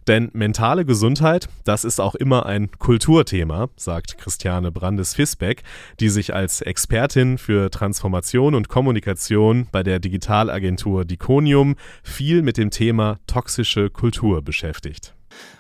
Denn 0.06 0.30
mentale 0.34 0.84
Gesundheit, 0.84 1.48
das 1.64 1.84
ist 1.84 1.98
auch 1.98 2.14
immer 2.14 2.44
ein 2.44 2.70
Kulturthema, 2.78 3.68
sagt 3.76 4.18
Christiane 4.18 4.70
Brandes-Fisbeck, 4.70 5.62
die 5.98 6.10
sich 6.10 6.34
als 6.34 6.60
Expertin 6.60 7.38
für 7.38 7.70
Transformation 7.70 8.54
und 8.54 8.68
Kommunikation 8.68 9.66
bei 9.72 9.82
der 9.82 10.00
Digitalagentur 10.00 11.06
Diconium 11.06 11.76
viel 12.02 12.42
mit 12.42 12.58
dem 12.58 12.70
Thema 12.70 13.18
toxische 13.26 13.88
Kultur 13.88 14.42
beschäftigt. 14.42 15.14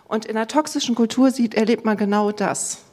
Und 0.04 0.26
in 0.26 0.36
einer 0.36 0.46
toxischen 0.46 0.94
Kultur 0.94 1.30
sieht, 1.30 1.54
erlebt 1.54 1.86
man 1.86 1.96
genau 1.96 2.30
das. 2.30 2.84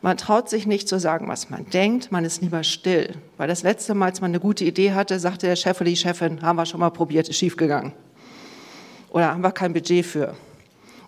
Man 0.00 0.16
traut 0.16 0.48
sich 0.48 0.66
nicht 0.66 0.88
zu 0.88 1.00
sagen, 1.00 1.28
was 1.28 1.50
man 1.50 1.68
denkt, 1.70 2.12
man 2.12 2.24
ist 2.24 2.40
lieber 2.40 2.62
still. 2.62 3.14
Weil 3.36 3.48
das 3.48 3.62
letzte 3.62 3.94
Mal, 3.94 4.06
als 4.06 4.20
man 4.20 4.30
eine 4.30 4.40
gute 4.40 4.64
Idee 4.64 4.92
hatte, 4.92 5.18
sagte 5.18 5.46
der 5.46 5.56
Chef 5.56 5.80
oder 5.80 5.90
die 5.90 5.96
Chefin, 5.96 6.42
haben 6.42 6.56
wir 6.56 6.66
schon 6.66 6.80
mal 6.80 6.90
probiert, 6.90 7.28
ist 7.28 7.38
schiefgegangen. 7.38 7.92
Oder 9.10 9.32
haben 9.32 9.42
wir 9.42 9.50
kein 9.50 9.72
Budget 9.72 10.06
für 10.06 10.34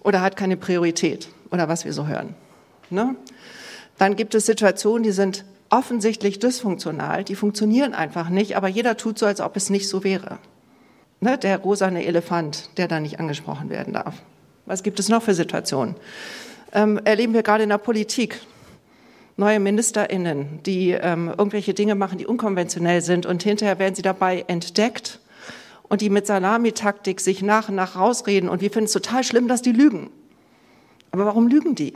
oder 0.00 0.22
hat 0.22 0.36
keine 0.36 0.56
Priorität 0.56 1.28
oder 1.50 1.68
was 1.68 1.84
wir 1.84 1.92
so 1.92 2.06
hören. 2.06 2.34
Ne? 2.88 3.14
Dann 3.98 4.16
gibt 4.16 4.34
es 4.34 4.46
Situationen, 4.46 5.02
die 5.02 5.12
sind 5.12 5.44
offensichtlich 5.68 6.38
dysfunktional, 6.38 7.22
die 7.22 7.36
funktionieren 7.36 7.94
einfach 7.94 8.28
nicht, 8.28 8.56
aber 8.56 8.68
jeder 8.68 8.96
tut 8.96 9.18
so, 9.18 9.26
als 9.26 9.40
ob 9.40 9.56
es 9.56 9.70
nicht 9.70 9.88
so 9.88 10.02
wäre. 10.02 10.38
Ne? 11.20 11.38
Der 11.38 11.58
rosane 11.58 12.04
Elefant, 12.04 12.70
der 12.76 12.88
da 12.88 12.98
nicht 12.98 13.20
angesprochen 13.20 13.70
werden 13.70 13.92
darf. 13.92 14.22
Was 14.66 14.82
gibt 14.82 14.98
es 14.98 15.08
noch 15.08 15.22
für 15.22 15.34
Situationen? 15.34 15.94
Ähm, 16.72 17.00
erleben 17.04 17.34
wir 17.34 17.42
gerade 17.42 17.62
in 17.62 17.68
der 17.68 17.78
Politik. 17.78 18.40
Neue 19.40 19.58
MinisterInnen, 19.58 20.62
die 20.66 20.90
ähm, 20.90 21.28
irgendwelche 21.28 21.72
Dinge 21.72 21.94
machen, 21.94 22.18
die 22.18 22.26
unkonventionell 22.26 23.00
sind 23.00 23.24
und 23.24 23.42
hinterher 23.42 23.78
werden 23.78 23.94
sie 23.94 24.02
dabei 24.02 24.44
entdeckt 24.48 25.18
und 25.88 26.02
die 26.02 26.10
mit 26.10 26.26
Salamitaktik 26.26 27.22
sich 27.22 27.40
nach 27.40 27.70
und 27.70 27.74
nach 27.74 27.96
rausreden 27.96 28.50
und 28.50 28.60
wir 28.60 28.70
finden 28.70 28.84
es 28.84 28.92
total 28.92 29.24
schlimm, 29.24 29.48
dass 29.48 29.62
die 29.62 29.72
lügen. 29.72 30.10
Aber 31.10 31.24
warum 31.24 31.48
lügen 31.48 31.74
die? 31.74 31.94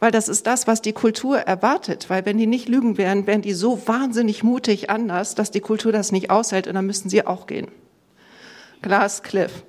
Weil 0.00 0.12
das 0.12 0.30
ist 0.30 0.46
das, 0.46 0.66
was 0.66 0.80
die 0.80 0.94
Kultur 0.94 1.40
erwartet. 1.40 2.08
Weil 2.08 2.24
wenn 2.24 2.38
die 2.38 2.46
nicht 2.46 2.70
lügen 2.70 2.96
wären, 2.96 3.26
wären 3.26 3.42
die 3.42 3.52
so 3.52 3.86
wahnsinnig 3.86 4.42
mutig 4.42 4.88
anders, 4.88 5.34
dass 5.34 5.50
die 5.50 5.60
Kultur 5.60 5.92
das 5.92 6.10
nicht 6.10 6.30
aushält 6.30 6.68
und 6.68 6.74
dann 6.74 6.86
müssten 6.86 7.10
sie 7.10 7.26
auch 7.26 7.46
gehen. 7.46 7.68
Glass 8.80 9.22
Cliff. 9.22 9.62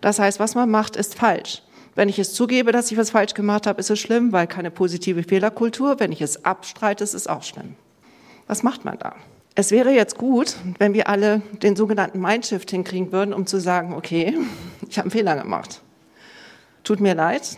Das 0.00 0.20
heißt, 0.20 0.38
was 0.38 0.54
man 0.54 0.70
macht, 0.70 0.94
ist 0.94 1.16
falsch. 1.16 1.63
Wenn 1.94 2.08
ich 2.08 2.18
es 2.18 2.34
zugebe, 2.34 2.72
dass 2.72 2.90
ich 2.90 2.98
was 2.98 3.10
falsch 3.10 3.34
gemacht 3.34 3.66
habe, 3.66 3.80
ist 3.80 3.90
es 3.90 4.00
schlimm, 4.00 4.32
weil 4.32 4.46
keine 4.46 4.70
positive 4.70 5.22
Fehlerkultur. 5.22 6.00
Wenn 6.00 6.12
ich 6.12 6.20
es 6.20 6.44
abstreite, 6.44 7.04
ist 7.04 7.14
es 7.14 7.26
auch 7.26 7.42
schlimm. 7.42 7.76
Was 8.46 8.62
macht 8.62 8.84
man 8.84 8.98
da? 8.98 9.14
Es 9.54 9.70
wäre 9.70 9.92
jetzt 9.92 10.18
gut, 10.18 10.56
wenn 10.78 10.94
wir 10.94 11.08
alle 11.08 11.40
den 11.62 11.76
sogenannten 11.76 12.20
Mindshift 12.20 12.70
hinkriegen 12.70 13.12
würden, 13.12 13.32
um 13.32 13.46
zu 13.46 13.60
sagen, 13.60 13.94
okay, 13.94 14.36
ich 14.88 14.98
habe 14.98 15.04
einen 15.04 15.10
Fehler 15.12 15.36
gemacht. 15.36 15.82
Tut 16.82 17.00
mir 17.00 17.14
leid. 17.14 17.56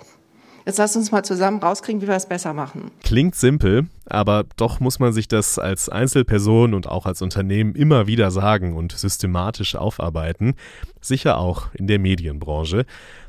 Jetzt 0.66 0.78
lass 0.78 0.96
uns 0.96 1.12
mal 1.12 1.22
zusammen 1.22 1.60
rauskriegen, 1.60 2.02
wie 2.02 2.08
wir 2.08 2.16
es 2.16 2.26
besser 2.26 2.52
machen. 2.52 2.90
Klingt 3.04 3.36
simpel, 3.36 3.86
aber 4.04 4.44
doch 4.56 4.80
muss 4.80 4.98
man 4.98 5.12
sich 5.12 5.28
das 5.28 5.60
als 5.60 5.88
Einzelperson 5.88 6.74
und 6.74 6.88
auch 6.88 7.06
als 7.06 7.22
Unternehmen 7.22 7.76
immer 7.76 8.08
wieder 8.08 8.32
sagen 8.32 8.74
und 8.74 8.90
systematisch 8.90 9.76
aufarbeiten. 9.76 10.54
Sicher 11.00 11.38
auch 11.38 11.68
in 11.72 11.86
der 11.86 12.00
Medienbranche. 12.00 12.84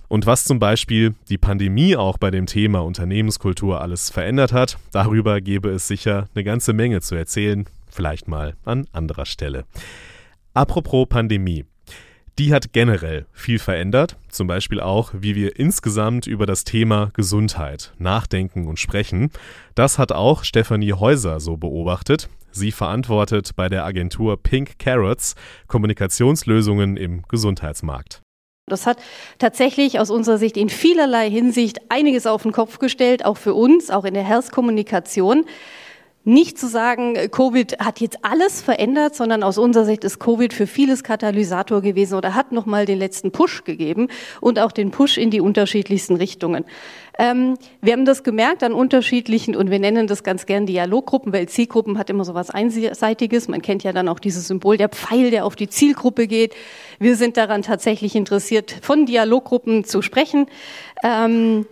Und 0.07 0.25
was 0.25 0.45
zum 0.45 0.59
Beispiel 0.59 1.15
die 1.29 1.37
Pandemie 1.37 1.95
auch 1.95 2.17
bei 2.17 2.31
dem 2.31 2.45
Thema 2.45 2.79
Unternehmenskultur 2.79 3.81
alles 3.81 4.09
verändert 4.09 4.53
hat, 4.53 4.77
darüber 4.91 5.41
gäbe 5.41 5.69
es 5.69 5.87
sicher 5.87 6.29
eine 6.33 6.43
ganze 6.43 6.73
Menge 6.73 7.01
zu 7.01 7.15
erzählen, 7.15 7.65
vielleicht 7.89 8.27
mal 8.27 8.55
an 8.63 8.87
anderer 8.93 9.25
Stelle. 9.25 9.65
Apropos 10.53 11.07
Pandemie. 11.09 11.65
Die 12.39 12.53
hat 12.53 12.71
generell 12.71 13.25
viel 13.31 13.57
verändert, 13.57 14.15
zum 14.29 14.45
Beispiel 14.45 14.79
auch, 14.79 15.11
wie 15.17 15.35
wir 15.35 15.57
insgesamt 15.59 16.27
über 16.27 16.45
das 16.45 16.63
Thema 16.63 17.09
Gesundheit 17.13 17.93
nachdenken 17.97 18.67
und 18.67 18.79
sprechen. 18.79 19.31
Das 19.73 19.97
hat 19.97 20.11
auch 20.11 20.43
Stefanie 20.43 20.93
Häuser 20.93 21.39
so 21.39 21.57
beobachtet. 21.57 22.29
Sie 22.51 22.71
verantwortet 22.71 23.55
bei 23.55 23.69
der 23.69 23.85
Agentur 23.85 24.41
Pink 24.41 24.77
Carrots 24.77 25.35
Kommunikationslösungen 25.67 26.95
im 26.95 27.23
Gesundheitsmarkt. 27.23 28.21
Das 28.69 28.85
hat 28.85 28.97
tatsächlich 29.39 29.97
aus 29.97 30.09
unserer 30.09 30.37
Sicht 30.37 30.57
in 30.57 30.67
vielerlei 30.67 31.29
Hinsicht 31.29 31.79
einiges 31.87 32.27
auf 32.27 32.43
den 32.43 32.51
Kopf 32.51 32.79
gestellt, 32.79 33.23
auch 33.23 33.37
für 33.37 33.53
uns, 33.53 33.89
auch 33.89 34.03
in 34.03 34.13
der 34.13 34.25
Health-Kommunikation 34.25 35.45
nicht 36.27 36.59
zu 36.59 36.67
sagen, 36.67 37.15
Covid 37.31 37.79
hat 37.79 38.01
jetzt 38.01 38.19
alles 38.23 38.61
verändert, 38.61 39.15
sondern 39.15 39.43
aus 39.43 39.57
unserer 39.57 39.85
Sicht 39.85 40.03
ist 40.03 40.19
Covid 40.19 40.51
für 40.51 40.67
vieles 40.67 41.01
Katalysator 41.05 41.81
gewesen 41.81 42.15
oder 42.15 42.35
hat 42.35 42.51
nochmal 42.51 42.85
den 42.85 42.99
letzten 42.99 43.31
Push 43.31 43.63
gegeben 43.63 44.09
und 44.41 44.59
auch 44.59 44.73
den 44.73 44.91
Push 44.91 45.17
in 45.17 45.31
die 45.31 45.39
unterschiedlichsten 45.39 46.17
Richtungen. 46.17 46.65
Ähm, 47.17 47.57
wir 47.81 47.93
haben 47.93 48.05
das 48.05 48.23
gemerkt 48.23 48.63
an 48.63 48.73
unterschiedlichen, 48.73 49.55
und 49.55 49.71
wir 49.71 49.79
nennen 49.79 50.07
das 50.07 50.23
ganz 50.23 50.45
gern 50.45 50.65
Dialoggruppen, 50.65 51.33
weil 51.33 51.49
Zielgruppen 51.49 51.97
hat 51.97 52.09
immer 52.09 52.25
so 52.25 52.33
was 52.33 52.49
Einseitiges. 52.49 53.47
Man 53.47 53.61
kennt 53.61 53.83
ja 53.83 53.93
dann 53.93 54.07
auch 54.07 54.19
dieses 54.19 54.47
Symbol, 54.47 54.77
der 54.77 54.89
Pfeil, 54.89 55.31
der 55.31 55.45
auf 55.45 55.55
die 55.55 55.69
Zielgruppe 55.69 56.27
geht. 56.27 56.53
Wir 56.99 57.15
sind 57.15 57.37
daran 57.37 57.61
tatsächlich 57.61 58.15
interessiert, 58.15 58.75
von 58.81 59.05
Dialoggruppen 59.05 59.83
zu 59.83 60.01
sprechen. 60.01 60.47
Ähm, 61.03 61.65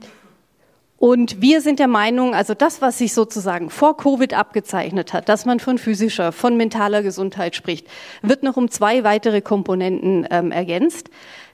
und 0.97 1.41
wir 1.41 1.61
sind 1.61 1.79
der 1.79 1.87
Meinung, 1.87 2.33
also 2.33 2.53
das, 2.53 2.81
was 2.81 2.97
sich 2.97 3.13
sozusagen 3.13 3.69
vor 3.69 3.97
Covid 3.97 4.33
abgezeichnet 4.33 5.13
hat, 5.13 5.27
dass 5.27 5.45
man 5.45 5.59
von 5.59 5.77
physischer, 5.77 6.31
von 6.31 6.55
mentaler 6.55 7.03
Gesundheit 7.03 7.55
spricht, 7.55 7.87
wird 8.21 8.43
noch 8.43 8.55
um 8.55 8.71
zwei 8.71 9.03
weitere 9.03 9.41
Komponenten 9.41 10.25
ähm, 10.31 10.51
ergänzt. 10.51 11.09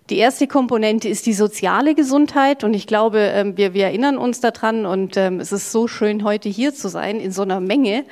Die 0.10 0.18
erste 0.18 0.48
Komponente 0.48 1.08
ist 1.08 1.26
die 1.26 1.34
soziale 1.34 1.96
Gesundheit 1.96 2.64
und 2.64 2.74
ich 2.74 2.88
glaube, 2.88 3.20
ähm, 3.20 3.56
wir, 3.56 3.74
wir 3.74 3.86
erinnern 3.86 4.18
uns 4.18 4.42
daran 4.42 4.86
und 4.86 5.16
ähm, 5.16 5.40
es 5.40 5.52
ist 5.52 5.72
so 5.72 5.88
schön, 5.88 6.24
heute 6.24 6.50
hier 6.50 6.74
zu 6.74 6.90
sein 6.90 7.20
in 7.20 7.32
so 7.32 7.44
einer 7.44 7.60
Menge. 7.60 8.04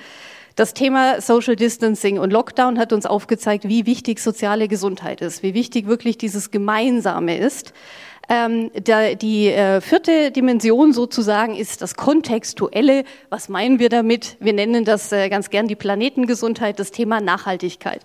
Das 0.55 0.73
Thema 0.73 1.21
Social 1.21 1.55
Distancing 1.55 2.19
und 2.19 2.31
Lockdown 2.31 2.79
hat 2.79 2.93
uns 2.93 3.05
aufgezeigt, 3.05 3.67
wie 3.67 3.85
wichtig 3.85 4.19
soziale 4.19 4.67
Gesundheit 4.67 5.21
ist, 5.21 5.41
wie 5.41 5.53
wichtig 5.53 5.87
wirklich 5.87 6.17
dieses 6.17 6.51
Gemeinsame 6.51 7.37
ist. 7.37 7.73
Ähm, 8.31 8.69
der, 8.75 9.15
die 9.15 9.47
äh, 9.47 9.81
vierte 9.81 10.29
Dimension 10.29 10.93
sozusagen 10.93 11.55
ist 11.55 11.81
das 11.81 11.95
Kontextuelle. 11.95 13.03
Was 13.29 13.49
meinen 13.49 13.79
wir 13.79 13.89
damit? 13.89 14.37
Wir 14.39 14.53
nennen 14.53 14.85
das 14.85 15.11
äh, 15.11 15.29
ganz 15.29 15.49
gern 15.49 15.67
die 15.67 15.75
Planetengesundheit, 15.75 16.79
das 16.79 16.91
Thema 16.91 17.21
Nachhaltigkeit. 17.21 18.01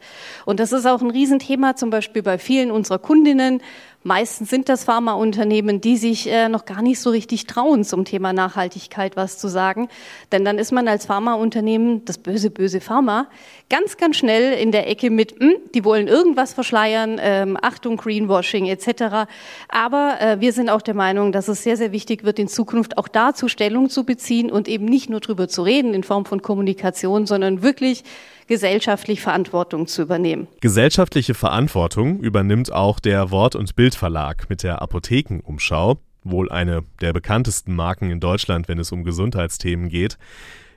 Und 0.46 0.60
das 0.60 0.72
ist 0.72 0.86
auch 0.86 1.02
ein 1.02 1.10
Riesenthema 1.10 1.76
zum 1.76 1.90
Beispiel 1.90 2.22
bei 2.22 2.38
vielen 2.38 2.70
unserer 2.70 2.98
Kundinnen 2.98 3.60
Meistens 4.06 4.50
sind 4.50 4.68
das 4.68 4.84
Pharmaunternehmen, 4.84 5.80
die 5.80 5.96
sich 5.96 6.30
äh, 6.30 6.50
noch 6.50 6.66
gar 6.66 6.82
nicht 6.82 7.00
so 7.00 7.08
richtig 7.08 7.46
trauen, 7.46 7.84
zum 7.84 8.04
Thema 8.04 8.34
Nachhaltigkeit 8.34 9.16
was 9.16 9.38
zu 9.38 9.48
sagen. 9.48 9.88
Denn 10.30 10.44
dann 10.44 10.58
ist 10.58 10.72
man 10.72 10.86
als 10.88 11.06
Pharmaunternehmen, 11.06 12.04
das 12.04 12.18
böse, 12.18 12.50
böse 12.50 12.82
Pharma, 12.82 13.28
ganz, 13.70 13.96
ganz 13.96 14.16
schnell 14.16 14.52
in 14.52 14.72
der 14.72 14.90
Ecke 14.90 15.08
mit, 15.08 15.40
mh, 15.40 15.46
hm, 15.46 15.56
die 15.74 15.86
wollen 15.86 16.06
irgendwas 16.06 16.52
verschleiern, 16.52 17.18
ähm, 17.18 17.56
Achtung, 17.62 17.96
Greenwashing 17.96 18.66
etc. 18.66 19.26
Aber 19.70 20.18
äh, 20.20 20.38
wir 20.38 20.52
sind 20.52 20.68
auch 20.68 20.82
der 20.82 20.92
Meinung, 20.92 21.32
dass 21.32 21.48
es 21.48 21.62
sehr, 21.62 21.78
sehr 21.78 21.90
wichtig 21.90 22.24
wird, 22.24 22.38
in 22.38 22.48
Zukunft 22.48 22.98
auch 22.98 23.08
dazu 23.08 23.48
Stellung 23.48 23.88
zu 23.88 24.04
beziehen 24.04 24.52
und 24.52 24.68
eben 24.68 24.84
nicht 24.84 25.08
nur 25.08 25.20
drüber 25.20 25.48
zu 25.48 25.62
reden 25.62 25.94
in 25.94 26.02
Form 26.02 26.26
von 26.26 26.42
Kommunikation, 26.42 27.24
sondern 27.24 27.62
wirklich 27.62 28.04
gesellschaftlich 28.46 29.20
Verantwortung 29.20 29.86
zu 29.86 30.02
übernehmen. 30.02 30.46
Gesellschaftliche 30.60 31.34
Verantwortung 31.34 32.20
übernimmt 32.20 32.72
auch 32.72 33.00
der 33.00 33.30
Wort- 33.30 33.56
und 33.56 33.74
Bildverlag 33.76 34.48
mit 34.48 34.62
der 34.62 34.82
Apothekenumschau, 34.82 35.98
wohl 36.24 36.50
eine 36.50 36.82
der 37.00 37.12
bekanntesten 37.12 37.74
Marken 37.74 38.10
in 38.10 38.20
Deutschland, 38.20 38.68
wenn 38.68 38.78
es 38.78 38.92
um 38.92 39.04
Gesundheitsthemen 39.04 39.88
geht. 39.88 40.18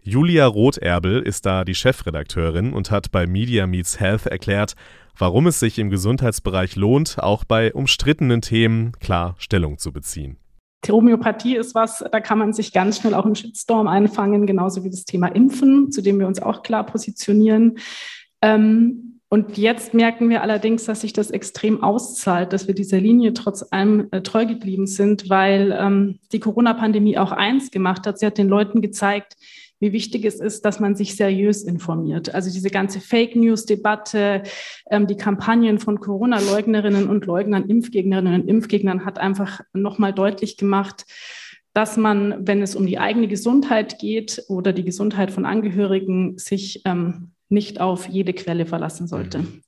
Julia 0.04 0.46
Rotherbel 0.46 1.22
ist 1.22 1.46
da 1.46 1.66
die 1.66 1.76
Chefredakteurin 1.76 2.74
und 2.74 2.92
hat 2.92 3.12
bei 3.12 3.28
Media 3.28 3.68
Meets 3.68 4.00
Health 4.00 4.26
erklärt, 4.26 4.76
warum 5.18 5.48
es 5.48 5.60
sich 5.60 5.80
im 5.80 5.90
Gesundheitsbereich 5.90 6.76
lohnt, 6.76 7.22
auch 7.22 7.44
bei 7.44 7.74
umstrittenen 7.74 8.42
Themen 8.42 8.94
klar 9.00 9.36
Stellung 9.38 9.78
zu 9.78 9.92
beziehen. 9.92 10.38
Die 10.86 10.92
Homöopathie 10.92 11.56
ist 11.56 11.76
was, 11.76 12.04
da 12.12 12.20
kann 12.20 12.38
man 12.38 12.54
sich 12.54 12.72
ganz 12.72 13.00
schnell 13.00 13.14
auch 13.14 13.26
einen 13.26 13.36
Shitstorm 13.36 13.88
einfangen, 13.88 14.46
genauso 14.46 14.84
wie 14.84 14.90
das 14.90 15.06
Thema 15.06 15.28
Impfen, 15.28 15.92
zu 15.92 16.02
dem 16.02 16.20
wir 16.20 16.28
uns 16.28 16.42
auch 16.42 16.62
klar 16.62 16.86
positionieren. 16.86 17.78
Ähm, 18.42 19.08
und 19.30 19.58
jetzt 19.58 19.94
merken 19.94 20.30
wir 20.30 20.42
allerdings, 20.42 20.86
dass 20.86 21.02
sich 21.02 21.12
das 21.12 21.32
extrem 21.32 21.84
auszahlt, 21.84 22.54
dass 22.54 22.68
wir 22.68 22.76
dieser 22.76 23.00
Linie 23.00 23.34
trotz 23.34 23.66
allem 23.72 24.08
äh, 24.12 24.22
treu 24.22 24.46
geblieben 24.46 24.88
sind, 24.88 25.30
weil 25.30 25.76
ähm, 25.78 26.20
die 26.32 26.40
Corona-Pandemie 26.40 27.18
auch 27.18 27.34
eins 27.34 27.70
gemacht 27.70 28.08
hat. 28.08 28.20
Sie 28.20 28.26
hat 28.26 28.38
den 28.38 28.48
Leuten 28.48 28.82
gezeigt, 28.82 29.36
wie 29.80 29.92
wichtig 29.92 30.26
es 30.26 30.40
ist, 30.40 30.66
dass 30.66 30.80
man 30.80 30.96
sich 30.96 31.16
seriös 31.16 31.64
informiert. 31.64 32.34
Also 32.34 32.52
diese 32.52 32.70
ganze 32.70 33.00
Fake 33.00 33.36
News-Debatte, 33.36 34.44
ähm, 34.90 35.08
die 35.08 35.18
Kampagnen 35.18 35.80
von 35.80 36.00
Corona-Leugnerinnen 36.00 37.08
und 37.08 37.26
Leugnern, 37.26 37.70
Impfgegnerinnen 37.70 38.42
und 38.42 38.48
Impfgegnern 38.48 39.06
hat 39.06 39.20
einfach 39.20 39.62
nochmal 39.74 40.14
deutlich 40.14 40.58
gemacht, 40.58 41.06
dass 41.74 41.96
man, 41.96 42.48
wenn 42.48 42.62
es 42.64 42.76
um 42.76 42.88
die 42.88 42.98
eigene 42.98 43.28
Gesundheit 43.28 44.00
geht 44.00 44.44
oder 44.48 44.74
die 44.74 44.84
Gesundheit 44.84 45.32
von 45.32 45.46
Angehörigen, 45.46 46.38
sich 46.38 46.82
ähm, 46.86 47.34
nicht 47.50 47.80
auf 47.80 48.08
jede 48.08 48.34
Quelle 48.34 48.66
verlassen 48.66 49.08
sollte. 49.08 49.40
Mhm. 49.40 49.62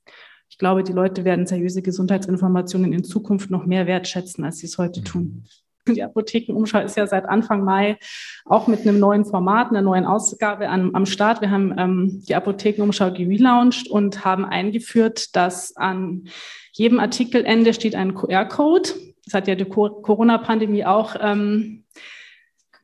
Ich 0.48 0.58
glaube, 0.58 0.82
die 0.82 0.92
Leute 0.92 1.24
werden 1.24 1.46
seriöse 1.46 1.80
Gesundheitsinformationen 1.80 2.92
in 2.92 3.04
Zukunft 3.04 3.50
noch 3.50 3.66
mehr 3.66 3.86
wertschätzen, 3.86 4.44
als 4.44 4.58
sie 4.58 4.66
es 4.66 4.76
heute 4.76 5.02
tun. 5.02 5.44
Die 5.88 6.02
Apothekenumschau 6.02 6.80
ist 6.80 6.96
ja 6.96 7.06
seit 7.06 7.26
Anfang 7.26 7.64
Mai 7.64 7.98
auch 8.44 8.66
mit 8.66 8.80
einem 8.80 8.98
neuen 8.98 9.24
Format, 9.24 9.70
einer 9.70 9.82
neuen 9.82 10.04
Ausgabe 10.04 10.68
am, 10.68 10.94
am 10.94 11.06
Start. 11.06 11.40
Wir 11.40 11.50
haben 11.50 11.74
ähm, 11.78 12.22
die 12.28 12.34
Apothekenumschau 12.34 13.12
gelauncht 13.12 13.88
und 13.88 14.24
haben 14.24 14.44
eingeführt, 14.44 15.34
dass 15.36 15.76
an 15.76 16.28
jedem 16.72 17.00
Artikelende 17.00 17.74
steht 17.74 17.94
ein 17.94 18.14
QR-Code. 18.14 18.90
Das 19.24 19.34
hat 19.34 19.48
ja 19.48 19.54
die 19.54 19.64
Corona-Pandemie 19.64 20.84
auch, 20.84 21.16
ähm, 21.20 21.84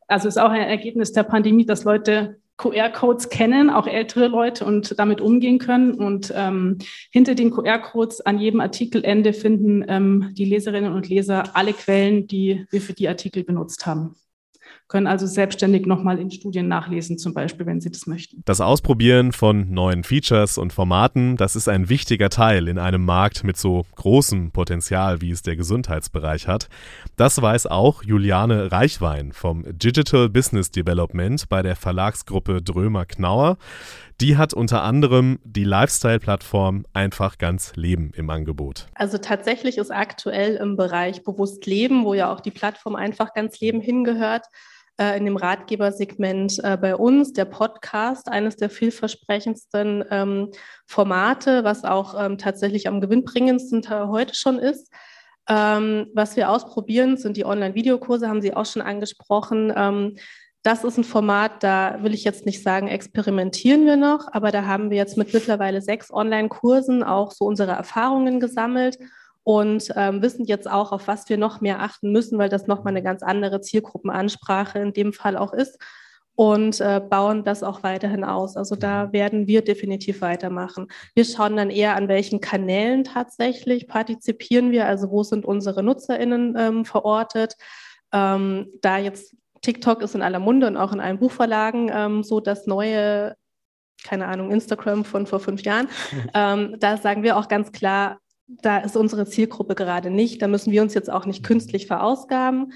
also 0.07 0.29
ist 0.29 0.38
auch 0.38 0.50
ein 0.50 0.62
Ergebnis 0.62 1.12
der 1.12 1.25
Pandemie, 1.25 1.67
dass 1.67 1.85
Leute 1.85 2.41
QR-Codes 2.58 3.28
kennen, 3.28 3.70
auch 3.70 3.86
ältere 3.86 4.28
Leute 4.28 4.64
und 4.64 4.98
damit 4.98 5.20
umgehen 5.20 5.58
können. 5.58 5.94
Und 5.94 6.32
ähm, 6.34 6.78
hinter 7.10 7.34
den 7.34 7.50
QR-Codes 7.50 8.22
an 8.22 8.38
jedem 8.38 8.60
Artikelende 8.60 9.32
finden 9.32 9.84
ähm, 9.88 10.30
die 10.32 10.44
Leserinnen 10.44 10.92
und 10.92 11.08
Leser 11.08 11.54
alle 11.54 11.72
Quellen, 11.72 12.26
die 12.26 12.66
wir 12.70 12.80
für 12.80 12.94
die 12.94 13.08
Artikel 13.08 13.44
benutzt 13.44 13.86
haben 13.86 14.16
können 14.88 15.06
also 15.06 15.26
selbstständig 15.26 15.87
nochmal 15.87 16.18
in 16.18 16.30
Studien 16.30 16.68
nachlesen, 16.68 17.18
zum 17.18 17.35
Beispiel, 17.35 17.66
wenn 17.66 17.80
sie 17.80 17.90
das 17.90 18.06
möchten. 18.06 18.42
Das 18.44 18.61
Ausprobieren 18.61 19.32
von 19.32 19.70
neuen 19.70 20.04
Features 20.04 20.58
und 20.58 20.73
Formaten, 20.73 21.37
das 21.37 21.56
ist 21.56 21.68
ein 21.68 21.88
wichtiger 21.88 22.30
Teil 22.30 22.68
in 22.68 22.78
einem 22.78 23.04
Markt 23.04 23.42
mit 23.42 23.56
so 23.56 23.85
großem 23.96 24.52
Potenzial, 24.52 25.20
wie 25.20 25.30
es 25.30 25.42
der 25.42 25.56
Gesundheitsbereich 25.56 26.46
hat. 26.46 26.68
Das 27.16 27.40
weiß 27.40 27.66
auch 27.66 28.02
Juliane 28.02 28.70
Reichwein 28.70 29.32
vom 29.32 29.64
Digital 29.66 30.28
Business 30.28 30.70
Development 30.70 31.49
bei 31.49 31.62
der 31.62 31.76
Verlagsgruppe 31.76 32.62
Drömer 32.62 33.06
Knauer. 33.06 33.58
Die 34.23 34.38
hat 34.38 34.54
unter 34.54 34.82
anderem 34.82 35.38
die 35.44 35.64
Lifestyle-Plattform 35.64 36.87
Einfach 36.94 37.37
ganz 37.37 37.76
Leben 37.76 38.12
im 38.16 38.30
Angebot. 38.30 38.87
Also 38.94 39.18
tatsächlich 39.18 39.76
ist 39.76 39.90
aktuell 39.90 40.56
im 40.56 40.76
Bereich 40.76 41.23
Bewusst 41.23 41.66
Leben, 41.66 42.06
wo 42.06 42.14
ja 42.14 42.32
auch 42.32 42.40
die 42.40 42.50
Plattform 42.50 42.96
Einfach 42.96 43.35
ganz 43.35 43.61
Leben 43.61 43.82
hingehört, 43.82 44.46
äh, 44.99 45.18
in 45.18 45.26
dem 45.26 45.37
Ratgebersegment 45.37 46.58
äh, 46.64 46.78
bei 46.80 46.96
uns, 46.96 47.35
der 47.35 47.44
Podcast, 47.44 48.30
eines 48.30 48.56
der 48.56 48.70
vielversprechendsten 48.70 50.04
ähm, 50.11 50.50
Formate, 50.87 51.62
was 51.64 51.85
auch 51.85 52.18
ähm, 52.18 52.38
tatsächlich 52.38 52.88
am 52.88 53.02
gewinnbringendsten 53.02 53.82
heute 53.90 54.35
schon 54.35 54.58
ist. 54.58 54.90
Ähm, 55.46 56.06
was 56.14 56.37
wir 56.37 56.50
ausprobieren, 56.50 57.18
sind 57.18 57.37
die 57.37 57.44
Online-Videokurse, 57.44 58.30
haben 58.30 58.40
Sie 58.40 58.54
auch 58.54 58.64
schon 58.64 58.80
angesprochen. 58.80 59.75
Das 60.66 60.82
ist 60.82 60.99
ein 60.99 61.04
Format, 61.04 61.62
da 61.62 61.99
will 62.02 62.12
ich 62.12 62.25
jetzt 62.25 62.45
nicht 62.45 62.60
sagen, 62.60 62.88
experimentieren 62.88 63.86
wir 63.86 63.97
noch, 63.97 64.26
aber 64.32 64.50
da 64.50 64.67
haben 64.67 64.91
wir 64.91 64.97
jetzt 64.97 65.17
mit 65.17 65.32
mittlerweile 65.32 65.80
sechs 65.80 66.12
Online-Kursen 66.12 67.04
auch 67.04 67.30
so 67.30 67.45
unsere 67.45 67.71
Erfahrungen 67.71 68.41
gesammelt 68.41 68.99
und 69.45 69.93
ähm, 69.95 70.23
wissen 70.23 70.45
jetzt 70.45 70.69
auch, 70.69 70.91
auf 70.91 71.06
was 71.06 71.28
wir 71.28 71.38
noch 71.38 71.60
mehr 71.60 71.82
achten 71.82 72.10
müssen, 72.10 72.36
weil 72.36 72.49
das 72.49 72.67
nochmal 72.67 72.95
eine 72.95 73.04
ganz 73.04 73.23
andere 73.23 73.60
Zielgruppenansprache 73.60 74.80
in 74.80 74.93
dem 74.93 75.12
Fall 75.12 75.36
auch 75.36 75.52
ist 75.52 75.78
und 76.34 76.80
äh, 76.80 77.00
bauen 77.00 77.45
das 77.45 77.62
auch 77.62 77.84
weiterhin 77.84 78.25
aus. 78.25 78.56
Also 78.56 78.75
da 78.75 79.12
werden 79.12 79.47
wir 79.47 79.62
definitiv 79.62 80.21
weitermachen. 80.21 80.88
Wir 81.14 81.26
schauen 81.26 81.56
dann 81.56 81.71
eher, 81.71 81.95
an 81.95 82.08
welchen 82.08 82.41
Kanälen 82.41 83.04
tatsächlich 83.04 83.86
partizipieren 83.86 84.73
wir, 84.73 84.86
also 84.86 85.12
wo 85.12 85.23
sind 85.23 85.45
unsere 85.45 85.84
NutzerInnen 85.84 86.56
ähm, 86.58 86.84
verortet. 86.84 87.54
Ähm, 88.12 88.67
da 88.82 88.99
jetzt 88.99 89.36
TikTok 89.67 90.00
ist 90.00 90.15
in 90.15 90.23
aller 90.23 90.39
Munde 90.39 90.69
und 90.69 90.76
auch 90.76 90.93
in 90.93 91.00
allen 91.00 91.19
Buchverlagen 91.19 91.91
ähm, 91.93 92.23
so 92.23 92.39
das 92.39 92.69
neue, 92.69 93.35
keine 94.05 94.26
Ahnung, 94.26 94.52
Instagram 94.52 95.05
von 95.05 95.26
vor 95.26 95.41
fünf 95.41 95.63
Jahren. 95.63 95.89
Ähm, 96.35 96.76
da 96.79 96.97
sagen 96.97 97.23
wir 97.23 97.37
auch 97.37 97.49
ganz 97.49 97.73
klar, 97.73 98.19
da 98.47 98.79
ist 98.79 98.97
unsere 98.97 99.26
Zielgruppe 99.26 99.75
gerade 99.75 100.11
nicht. 100.11 100.41
Da 100.41 100.47
müssen 100.47 100.71
wir 100.71 100.83
uns 100.83 100.95
jetzt 100.95 101.11
auch 101.11 101.26
nicht 101.26 101.43
künstlich 101.43 101.87
verausgaben. 101.87 102.75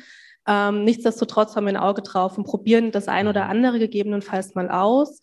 Ähm, 0.49 0.85
nichtsdestotrotz 0.85 1.55
haben 1.55 1.67
wir 1.67 1.75
ein 1.75 1.77
Auge 1.77 2.03
drauf 2.03 2.37
und 2.37 2.45
probieren 2.45 2.91
das 2.91 3.07
ein 3.07 3.29
oder 3.29 3.47
andere 3.47 3.79
gegebenenfalls 3.79 4.55
mal 4.55 4.69
aus, 4.69 5.21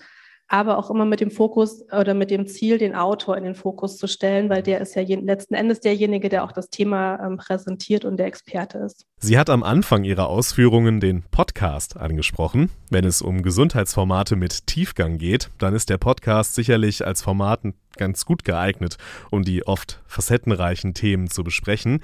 aber 0.47 0.77
auch 0.77 0.89
immer 0.89 1.05
mit 1.05 1.19
dem 1.19 1.31
Fokus 1.31 1.83
oder 1.91 2.13
mit 2.13 2.31
dem 2.31 2.47
Ziel, 2.47 2.77
den 2.77 2.95
Autor 2.95 3.37
in 3.37 3.43
den 3.43 3.55
Fokus 3.55 3.97
zu 3.97 4.07
stellen, 4.07 4.49
weil 4.49 4.63
der 4.63 4.79
ist 4.79 4.95
ja 4.95 5.03
letzten 5.03 5.55
Endes 5.55 5.81
derjenige, 5.81 6.29
der 6.29 6.43
auch 6.43 6.51
das 6.51 6.69
Thema 6.69 7.19
ähm, 7.25 7.37
präsentiert 7.37 8.05
und 8.05 8.17
der 8.17 8.27
Experte 8.27 8.77
ist. 8.77 9.05
Sie 9.19 9.37
hat 9.37 9.49
am 9.49 9.63
Anfang 9.63 10.03
ihrer 10.03 10.29
Ausführungen 10.29 10.99
den 10.99 11.23
Podcast 11.31 11.97
angesprochen. 11.97 12.69
Wenn 12.89 13.03
es 13.03 13.21
um 13.21 13.41
Gesundheitsformate 13.41 14.35
mit 14.35 14.67
Tiefgang 14.67 15.17
geht, 15.17 15.49
dann 15.57 15.73
ist 15.73 15.89
der 15.89 15.97
Podcast 15.97 16.55
sicherlich 16.55 17.05
als 17.05 17.21
Format 17.21 17.61
ganz 17.97 18.25
gut 18.25 18.45
geeignet, 18.45 18.97
um 19.31 19.43
die 19.43 19.65
oft 19.65 20.01
facettenreichen 20.05 20.93
Themen 20.93 21.29
zu 21.29 21.43
besprechen. 21.43 22.01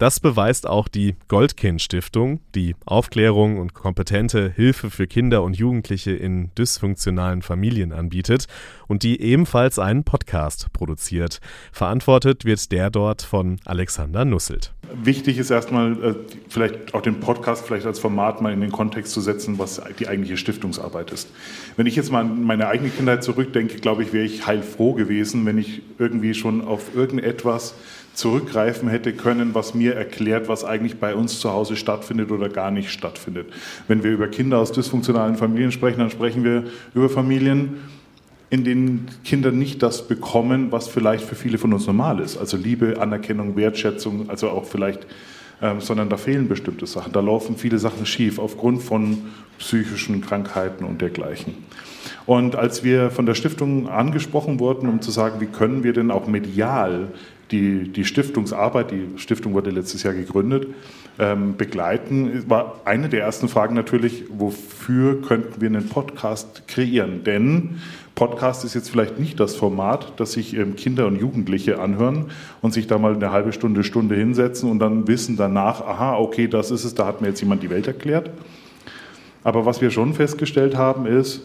Das 0.00 0.18
beweist 0.18 0.66
auch 0.66 0.88
die 0.88 1.14
Goldkind 1.28 1.82
Stiftung, 1.82 2.40
die 2.54 2.74
Aufklärung 2.86 3.58
und 3.58 3.74
kompetente 3.74 4.50
Hilfe 4.50 4.88
für 4.88 5.06
Kinder 5.06 5.42
und 5.42 5.58
Jugendliche 5.58 6.12
in 6.12 6.50
dysfunktionalen 6.56 7.42
Familien 7.42 7.92
anbietet 7.92 8.46
und 8.88 9.02
die 9.02 9.20
ebenfalls 9.20 9.78
einen 9.78 10.04
Podcast 10.04 10.72
produziert. 10.72 11.42
Verantwortet 11.70 12.46
wird 12.46 12.72
der 12.72 12.88
dort 12.88 13.20
von 13.20 13.60
Alexander 13.66 14.24
Nusselt. 14.24 14.72
Wichtig 15.04 15.36
ist 15.36 15.50
erstmal, 15.50 15.92
äh, 16.02 16.14
vielleicht 16.48 16.94
auch 16.94 17.02
den 17.02 17.20
Podcast 17.20 17.66
vielleicht 17.66 17.84
als 17.84 17.98
Format 17.98 18.40
mal 18.40 18.54
in 18.54 18.62
den 18.62 18.72
Kontext 18.72 19.12
zu 19.12 19.20
setzen, 19.20 19.58
was 19.58 19.82
die 19.98 20.08
eigentliche 20.08 20.38
Stiftungsarbeit 20.38 21.12
ist. 21.12 21.30
Wenn 21.76 21.84
ich 21.84 21.94
jetzt 21.94 22.10
mal 22.10 22.22
an 22.22 22.42
meine 22.42 22.68
eigene 22.68 22.88
Kindheit 22.88 23.22
zurückdenke, 23.22 23.76
glaube 23.76 24.02
ich, 24.02 24.14
wäre 24.14 24.24
ich 24.24 24.46
heilfroh 24.46 24.94
gewesen, 24.94 25.44
wenn 25.44 25.58
ich 25.58 25.82
irgendwie 25.98 26.32
schon 26.32 26.62
auf 26.62 26.94
irgendetwas 26.94 27.74
zurückgreifen 28.20 28.88
hätte 28.88 29.12
können, 29.12 29.54
was 29.54 29.74
mir 29.74 29.94
erklärt, 29.94 30.48
was 30.48 30.64
eigentlich 30.64 30.98
bei 30.98 31.14
uns 31.14 31.40
zu 31.40 31.50
Hause 31.50 31.74
stattfindet 31.74 32.30
oder 32.30 32.48
gar 32.48 32.70
nicht 32.70 32.90
stattfindet. 32.90 33.48
Wenn 33.88 34.04
wir 34.04 34.12
über 34.12 34.28
Kinder 34.28 34.58
aus 34.58 34.72
dysfunktionalen 34.72 35.36
Familien 35.36 35.72
sprechen, 35.72 35.98
dann 35.98 36.10
sprechen 36.10 36.44
wir 36.44 36.64
über 36.94 37.08
Familien, 37.08 37.78
in 38.50 38.64
denen 38.64 39.08
Kinder 39.24 39.52
nicht 39.52 39.82
das 39.82 40.06
bekommen, 40.06 40.70
was 40.70 40.88
vielleicht 40.88 41.24
für 41.24 41.36
viele 41.36 41.56
von 41.56 41.72
uns 41.72 41.86
normal 41.86 42.20
ist. 42.20 42.36
Also 42.36 42.56
Liebe, 42.56 43.00
Anerkennung, 43.00 43.56
Wertschätzung, 43.56 44.28
also 44.28 44.50
auch 44.50 44.66
vielleicht, 44.66 45.06
ähm, 45.62 45.80
sondern 45.80 46.08
da 46.08 46.16
fehlen 46.16 46.48
bestimmte 46.48 46.86
Sachen. 46.86 47.12
Da 47.12 47.20
laufen 47.20 47.56
viele 47.56 47.78
Sachen 47.78 48.06
schief 48.06 48.38
aufgrund 48.38 48.82
von 48.82 49.18
psychischen 49.58 50.20
Krankheiten 50.20 50.84
und 50.84 51.00
dergleichen. 51.00 51.54
Und 52.26 52.56
als 52.56 52.82
wir 52.82 53.10
von 53.10 53.24
der 53.24 53.34
Stiftung 53.34 53.88
angesprochen 53.88 54.58
wurden, 54.58 54.88
um 54.88 55.00
zu 55.00 55.10
sagen, 55.10 55.40
wie 55.40 55.46
können 55.46 55.84
wir 55.84 55.92
denn 55.92 56.10
auch 56.10 56.26
medial 56.26 57.08
die, 57.50 57.88
die 57.88 58.04
Stiftungsarbeit, 58.04 58.90
die 58.90 59.18
Stiftung 59.18 59.54
wurde 59.54 59.70
letztes 59.70 60.02
Jahr 60.02 60.14
gegründet, 60.14 60.68
ähm, 61.18 61.56
begleiten, 61.56 62.48
war 62.48 62.80
eine 62.84 63.08
der 63.08 63.22
ersten 63.22 63.48
Fragen 63.48 63.74
natürlich, 63.74 64.24
wofür 64.30 65.20
könnten 65.22 65.60
wir 65.60 65.68
einen 65.68 65.88
Podcast 65.88 66.68
kreieren? 66.68 67.24
Denn 67.24 67.80
Podcast 68.14 68.64
ist 68.64 68.74
jetzt 68.74 68.90
vielleicht 68.90 69.18
nicht 69.18 69.40
das 69.40 69.56
Format, 69.56 70.12
das 70.16 70.32
sich 70.32 70.54
ähm, 70.56 70.76
Kinder 70.76 71.06
und 71.06 71.16
Jugendliche 71.16 71.80
anhören 71.80 72.26
und 72.60 72.72
sich 72.72 72.86
da 72.86 72.98
mal 72.98 73.14
eine 73.14 73.32
halbe 73.32 73.52
Stunde, 73.52 73.82
Stunde 73.82 74.14
hinsetzen 74.14 74.70
und 74.70 74.78
dann 74.78 75.08
wissen 75.08 75.36
danach, 75.36 75.80
aha, 75.80 76.16
okay, 76.18 76.46
das 76.46 76.70
ist 76.70 76.84
es, 76.84 76.94
da 76.94 77.06
hat 77.06 77.20
mir 77.20 77.28
jetzt 77.28 77.40
jemand 77.40 77.62
die 77.62 77.70
Welt 77.70 77.86
erklärt. 77.86 78.30
Aber 79.42 79.64
was 79.64 79.80
wir 79.80 79.90
schon 79.90 80.12
festgestellt 80.12 80.76
haben, 80.76 81.06
ist, 81.06 81.42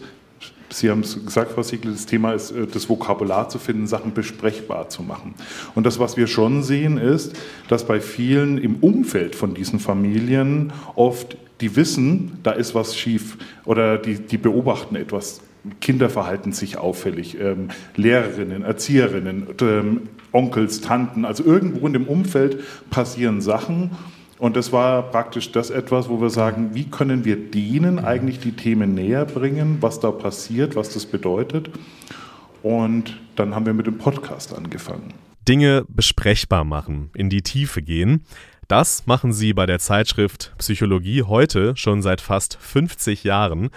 Sie 0.75 0.89
haben 0.89 1.01
es 1.01 1.23
gesagt, 1.25 1.53
Frau 1.53 1.63
Siegel, 1.63 1.93
das 1.93 2.05
Thema 2.05 2.33
ist, 2.33 2.51
äh, 2.51 2.67
das 2.67 2.89
Vokabular 2.89 3.47
zu 3.47 3.59
finden, 3.59 3.88
Sachen 3.88 4.13
besprechbar 4.13 4.89
zu 4.89 5.03
machen. 5.03 5.33
Und 5.73 5.85
das, 5.85 5.99
was 5.99 6.17
wir 6.17 6.27
schon 6.27 6.63
sehen, 6.63 6.97
ist, 6.97 7.33
dass 7.69 7.85
bei 7.85 8.01
vielen 8.01 8.57
im 8.57 8.75
Umfeld 8.77 9.35
von 9.35 9.53
diesen 9.53 9.79
Familien 9.79 10.73
oft 10.95 11.38
die 11.61 11.77
wissen, 11.77 12.39
da 12.43 12.51
ist 12.51 12.75
was 12.75 12.97
schief 12.97 13.38
oder 13.63 13.97
die, 13.97 14.15
die 14.15 14.38
beobachten 14.38 14.97
etwas 14.97 15.39
Kinder 15.81 16.09
verhalten 16.09 16.51
sich 16.51 16.77
auffällig, 16.77 17.39
ähm, 17.39 17.69
Lehrerinnen, 17.95 18.63
Erzieherinnen, 18.63 19.47
ähm, 19.61 20.01
Onkels, 20.31 20.81
Tanten, 20.81 21.25
also 21.25 21.43
irgendwo 21.43 21.88
in 21.88 21.93
dem 21.93 22.05
Umfeld 22.05 22.59
passieren 22.91 23.41
Sachen. 23.41 23.91
Und 24.45 24.55
das 24.55 24.71
war 24.71 25.01
praktisch 25.10 25.51
das 25.51 25.71
etwas, 25.71 26.08
wo 26.08 26.21
wir 26.21 26.29
sagen, 26.29 26.75
wie 26.75 26.84
können 26.84 27.25
wir 27.25 27.36
denen 27.36 27.97
eigentlich 27.97 28.39
die 28.39 28.51
Themen 28.51 28.93
näher 28.93 29.25
bringen, 29.25 29.77
was 29.81 29.99
da 29.99 30.12
passiert, 30.12 30.75
was 30.75 30.89
das 30.89 31.08
bedeutet. 31.08 31.71
Und 32.62 33.19
dann 33.36 33.55
haben 33.55 33.65
wir 33.65 33.73
mit 33.73 33.88
dem 33.88 33.97
Podcast 33.97 34.55
angefangen. 34.55 35.15
Dinge 35.47 35.84
besprechbar 35.88 36.63
machen, 36.63 37.10
in 37.15 37.31
die 37.31 37.41
Tiefe 37.41 37.81
gehen. 37.81 38.23
Das 38.67 39.08
machen 39.08 39.34
sie 39.34 39.51
bei 39.53 39.65
der 39.65 39.79
Zeitschrift 39.79 40.53
Psychologie 40.60 41.23
heute 41.23 41.75
schon 41.75 42.03
seit 42.03 42.21
fast 42.21 42.55
50 42.62 43.23
Jahren. 43.23 43.71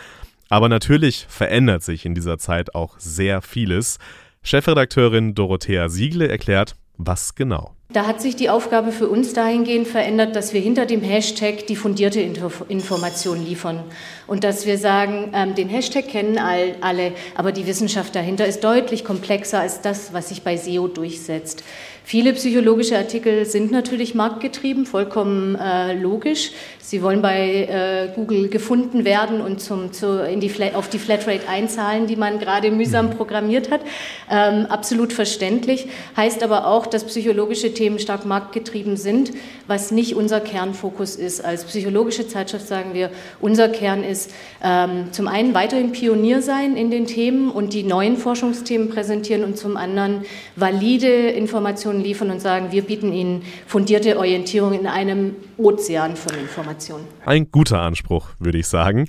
Aber 0.50 0.68
natürlich 0.68 1.24
verändert 1.31 1.83
sich 1.83 2.04
in 2.04 2.14
dieser 2.14 2.37
Zeit 2.37 2.74
auch 2.74 2.98
sehr 2.98 3.40
vieles. 3.40 3.96
Chefredakteurin 4.42 5.35
Dorothea 5.35 5.88
Siegle 5.88 6.28
erklärt, 6.28 6.76
was 6.98 7.35
genau. 7.35 7.77
Da 7.90 8.07
hat 8.07 8.20
sich 8.20 8.37
die 8.37 8.51
Aufgabe 8.51 8.92
für 8.92 9.09
uns 9.09 9.33
dahingehend 9.33 9.88
verändert, 9.88 10.37
dass 10.37 10.53
wir 10.53 10.61
hinter 10.61 10.85
dem 10.85 11.01
Hashtag 11.01 11.66
die 11.68 11.74
fundierte 11.74 12.20
Information 12.20 13.42
liefern 13.42 13.83
und 14.27 14.44
dass 14.44 14.66
wir 14.66 14.77
sagen, 14.77 15.33
ähm, 15.33 15.55
den 15.55 15.70
Hashtag 15.70 16.07
kennen 16.07 16.37
all, 16.37 16.74
alle, 16.83 17.12
aber 17.35 17.51
die 17.51 17.66
Wissenschaft 17.66 18.14
dahinter 18.14 18.44
ist 18.44 18.62
deutlich 18.62 19.07
komplexer 19.07 19.61
als 19.61 19.81
das, 19.81 20.12
was 20.12 20.29
sich 20.29 20.42
bei 20.42 20.59
SEO 20.59 20.87
durchsetzt. 20.87 21.64
Viele 22.08 22.32
psychologische 22.32 22.96
Artikel 22.96 23.44
sind 23.44 23.70
natürlich 23.70 24.14
marktgetrieben, 24.14 24.86
vollkommen 24.86 25.56
äh, 25.56 25.92
logisch. 25.92 26.52
Sie 26.80 27.02
wollen 27.02 27.20
bei 27.20 27.64
äh, 27.64 28.08
Google 28.14 28.48
gefunden 28.48 29.04
werden 29.04 29.42
und 29.42 29.60
zum, 29.60 29.92
zu, 29.92 30.24
in 30.24 30.40
die 30.40 30.48
Flat, 30.48 30.74
auf 30.74 30.88
die 30.88 30.98
Flatrate 30.98 31.46
einzahlen, 31.46 32.06
die 32.06 32.16
man 32.16 32.38
gerade 32.38 32.70
mühsam 32.70 33.10
programmiert 33.10 33.70
hat. 33.70 33.82
Ähm, 34.30 34.64
absolut 34.70 35.12
verständlich. 35.12 35.86
Heißt 36.16 36.42
aber 36.42 36.66
auch, 36.66 36.86
dass 36.86 37.04
psychologische 37.04 37.74
Themen 37.74 37.98
stark 37.98 38.24
marktgetrieben 38.24 38.96
sind, 38.96 39.32
was 39.66 39.90
nicht 39.90 40.16
unser 40.16 40.40
Kernfokus 40.40 41.14
ist. 41.14 41.44
Als 41.44 41.64
psychologische 41.64 42.26
Zeitschrift 42.26 42.66
sagen 42.66 42.94
wir, 42.94 43.10
unser 43.38 43.68
Kern 43.68 44.02
ist 44.02 44.32
ähm, 44.64 45.12
zum 45.12 45.28
einen 45.28 45.52
weiterhin 45.52 45.92
Pionier 45.92 46.40
sein 46.40 46.74
in 46.74 46.90
den 46.90 47.04
Themen 47.06 47.50
und 47.50 47.74
die 47.74 47.82
neuen 47.82 48.16
Forschungsthemen 48.16 48.88
präsentieren 48.88 49.44
und 49.44 49.58
zum 49.58 49.76
anderen 49.76 50.22
valide 50.56 51.06
Informationen 51.06 51.97
liefern 52.00 52.30
und 52.30 52.40
sagen, 52.40 52.72
wir 52.72 52.82
bieten 52.82 53.12
Ihnen 53.12 53.42
fundierte 53.66 54.18
Orientierung 54.18 54.72
in 54.72 54.87
einem 54.87 55.37
Ozean 55.56 56.16
von 56.16 56.38
Informationen. 56.38 57.04
Ein 57.24 57.50
guter 57.50 57.80
Anspruch, 57.80 58.28
würde 58.38 58.58
ich 58.58 58.66
sagen. 58.66 59.06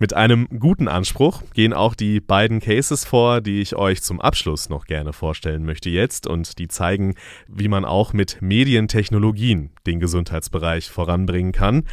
Mit 0.00 0.12
einem 0.12 0.48
guten 0.58 0.88
Anspruch 0.88 1.42
gehen 1.54 1.72
auch 1.72 1.94
die 1.94 2.20
beiden 2.20 2.58
Cases 2.58 3.04
vor, 3.04 3.40
die 3.40 3.60
ich 3.60 3.76
euch 3.76 4.02
zum 4.02 4.20
Abschluss 4.20 4.68
noch 4.68 4.86
gerne 4.86 5.12
vorstellen 5.12 5.64
möchte 5.64 5.88
jetzt 5.88 6.26
und 6.26 6.58
die 6.58 6.66
zeigen, 6.66 7.14
wie 7.46 7.68
man 7.68 7.84
auch 7.84 8.12
mit 8.12 8.42
Medientechnologien 8.42 9.70
den 9.86 10.00
Gesundheitsbereich 10.00 10.90
voranbringen 10.90 11.52
kann. 11.52 11.84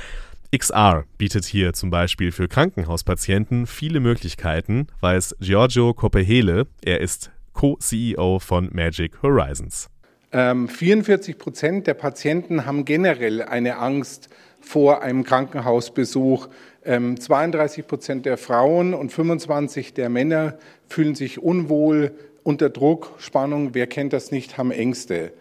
XR 0.54 1.06
bietet 1.20 1.46
hier 1.46 1.74
zum 1.74 1.92
Beispiel 1.92 2.32
für 2.32 2.48
Krankenhauspatienten 2.48 3.68
viele 3.68 4.00
Möglichkeiten, 4.00 4.88
weiß 5.00 5.36
Giorgio 5.40 5.94
Coppehele. 5.94 6.68
Er 6.82 7.02
ist 7.02 7.32
Co-CEO 7.54 8.40
von 8.40 8.70
Magic 8.74 9.22
Horizons. 9.22 9.91
Ähm, 10.34 10.70
44 10.70 11.38
Prozent 11.38 11.88
der 11.88 11.94
Patienten 11.94 12.66
haben 12.66 12.86
generell 12.86 13.42
eine 13.42 13.78
Angst 13.78 14.30
vor 14.62 15.02
einem 15.02 15.24
Krankenhausbesuch. 15.24 16.48
32 16.84 17.80
ähm, 17.80 17.88
Prozent 17.88 18.26
der 18.26 18.38
Frauen 18.38 18.94
und 18.94 19.12
25 19.12 19.94
der 19.94 20.10
Männer 20.10 20.58
fühlen 20.88 21.16
sich 21.16 21.40
unwohl, 21.40 22.12
unter 22.44 22.70
Druck, 22.70 23.14
Spannung, 23.20 23.74
wer 23.74 23.86
kennt 23.86 24.14
das 24.14 24.32
nicht, 24.32 24.58
haben 24.58 24.72
Ängste. 24.72 25.32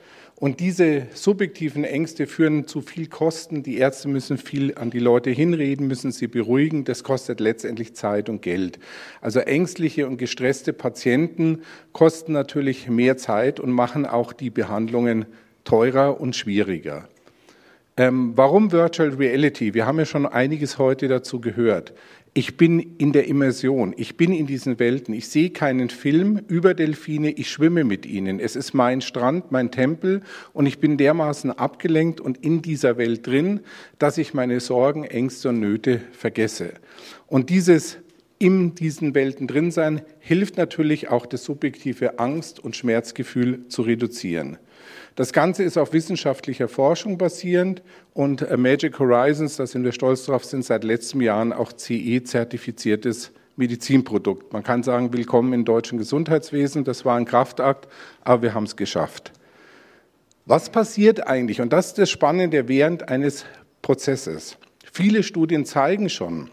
Und 0.40 0.60
diese 0.60 1.06
subjektiven 1.12 1.84
Ängste 1.84 2.26
führen 2.26 2.66
zu 2.66 2.80
viel 2.80 3.08
Kosten. 3.08 3.62
Die 3.62 3.76
Ärzte 3.76 4.08
müssen 4.08 4.38
viel 4.38 4.74
an 4.74 4.88
die 4.88 4.98
Leute 4.98 5.28
hinreden, 5.28 5.86
müssen 5.86 6.12
sie 6.12 6.28
beruhigen. 6.28 6.84
Das 6.84 7.04
kostet 7.04 7.40
letztendlich 7.40 7.94
Zeit 7.94 8.30
und 8.30 8.40
Geld. 8.40 8.78
Also 9.20 9.40
ängstliche 9.40 10.06
und 10.06 10.16
gestresste 10.16 10.72
Patienten 10.72 11.60
kosten 11.92 12.32
natürlich 12.32 12.88
mehr 12.88 13.18
Zeit 13.18 13.60
und 13.60 13.70
machen 13.70 14.06
auch 14.06 14.32
die 14.32 14.48
Behandlungen 14.48 15.26
teurer 15.64 16.18
und 16.18 16.34
schwieriger. 16.34 17.06
Ähm, 17.98 18.32
warum 18.34 18.72
Virtual 18.72 19.10
Reality? 19.10 19.74
Wir 19.74 19.84
haben 19.84 19.98
ja 19.98 20.06
schon 20.06 20.24
einiges 20.24 20.78
heute 20.78 21.06
dazu 21.06 21.42
gehört. 21.42 21.92
Ich 22.32 22.56
bin 22.56 22.78
in 22.98 23.12
der 23.12 23.26
Immersion, 23.26 23.92
ich 23.96 24.16
bin 24.16 24.32
in 24.32 24.46
diesen 24.46 24.78
Welten, 24.78 25.12
ich 25.12 25.26
sehe 25.26 25.50
keinen 25.50 25.90
Film 25.90 26.40
über 26.46 26.74
Delfine, 26.74 27.32
ich 27.32 27.50
schwimme 27.50 27.82
mit 27.82 28.06
ihnen. 28.06 28.38
Es 28.38 28.54
ist 28.54 28.72
mein 28.72 29.00
Strand, 29.00 29.50
mein 29.50 29.72
Tempel 29.72 30.22
und 30.52 30.66
ich 30.66 30.78
bin 30.78 30.96
dermaßen 30.96 31.50
abgelenkt 31.50 32.20
und 32.20 32.38
in 32.38 32.62
dieser 32.62 32.98
Welt 32.98 33.26
drin, 33.26 33.60
dass 33.98 34.16
ich 34.16 34.32
meine 34.32 34.60
Sorgen, 34.60 35.02
Ängste 35.02 35.48
und 35.48 35.58
Nöte 35.58 36.02
vergesse. 36.12 36.74
Und 37.26 37.50
dieses 37.50 37.98
in 38.38 38.76
diesen 38.76 39.14
Welten 39.16 39.48
drin 39.48 39.72
sein 39.72 40.02
hilft 40.20 40.56
natürlich 40.56 41.08
auch 41.08 41.26
das 41.26 41.44
subjektive 41.44 42.20
Angst- 42.20 42.60
und 42.60 42.76
Schmerzgefühl 42.76 43.66
zu 43.66 43.82
reduzieren. 43.82 44.56
Das 45.16 45.32
Ganze 45.32 45.62
ist 45.62 45.76
auf 45.76 45.92
wissenschaftlicher 45.92 46.68
Forschung 46.68 47.18
basierend 47.18 47.82
und 48.14 48.42
äh, 48.42 48.56
Magic 48.56 48.98
Horizons, 48.98 49.56
da 49.56 49.66
sind 49.66 49.84
wir 49.84 49.92
stolz 49.92 50.24
drauf, 50.24 50.44
sind 50.44 50.64
seit 50.64 50.84
letztem 50.84 51.20
Jahr 51.20 51.58
auch 51.58 51.72
CE-zertifiziertes 51.72 53.32
Medizinprodukt. 53.56 54.52
Man 54.52 54.62
kann 54.62 54.82
sagen, 54.82 55.12
willkommen 55.12 55.52
im 55.52 55.64
deutschen 55.64 55.98
Gesundheitswesen. 55.98 56.84
Das 56.84 57.04
war 57.04 57.16
ein 57.16 57.24
Kraftakt, 57.24 57.88
aber 58.22 58.42
wir 58.42 58.54
haben 58.54 58.64
es 58.64 58.76
geschafft. 58.76 59.32
Was 60.46 60.70
passiert 60.70 61.26
eigentlich? 61.26 61.60
Und 61.60 61.72
das 61.72 61.88
ist 61.88 61.98
das 61.98 62.10
Spannende 62.10 62.68
während 62.68 63.08
eines 63.08 63.44
Prozesses. 63.82 64.56
Viele 64.92 65.22
Studien 65.22 65.64
zeigen 65.64 66.08
schon, 66.08 66.50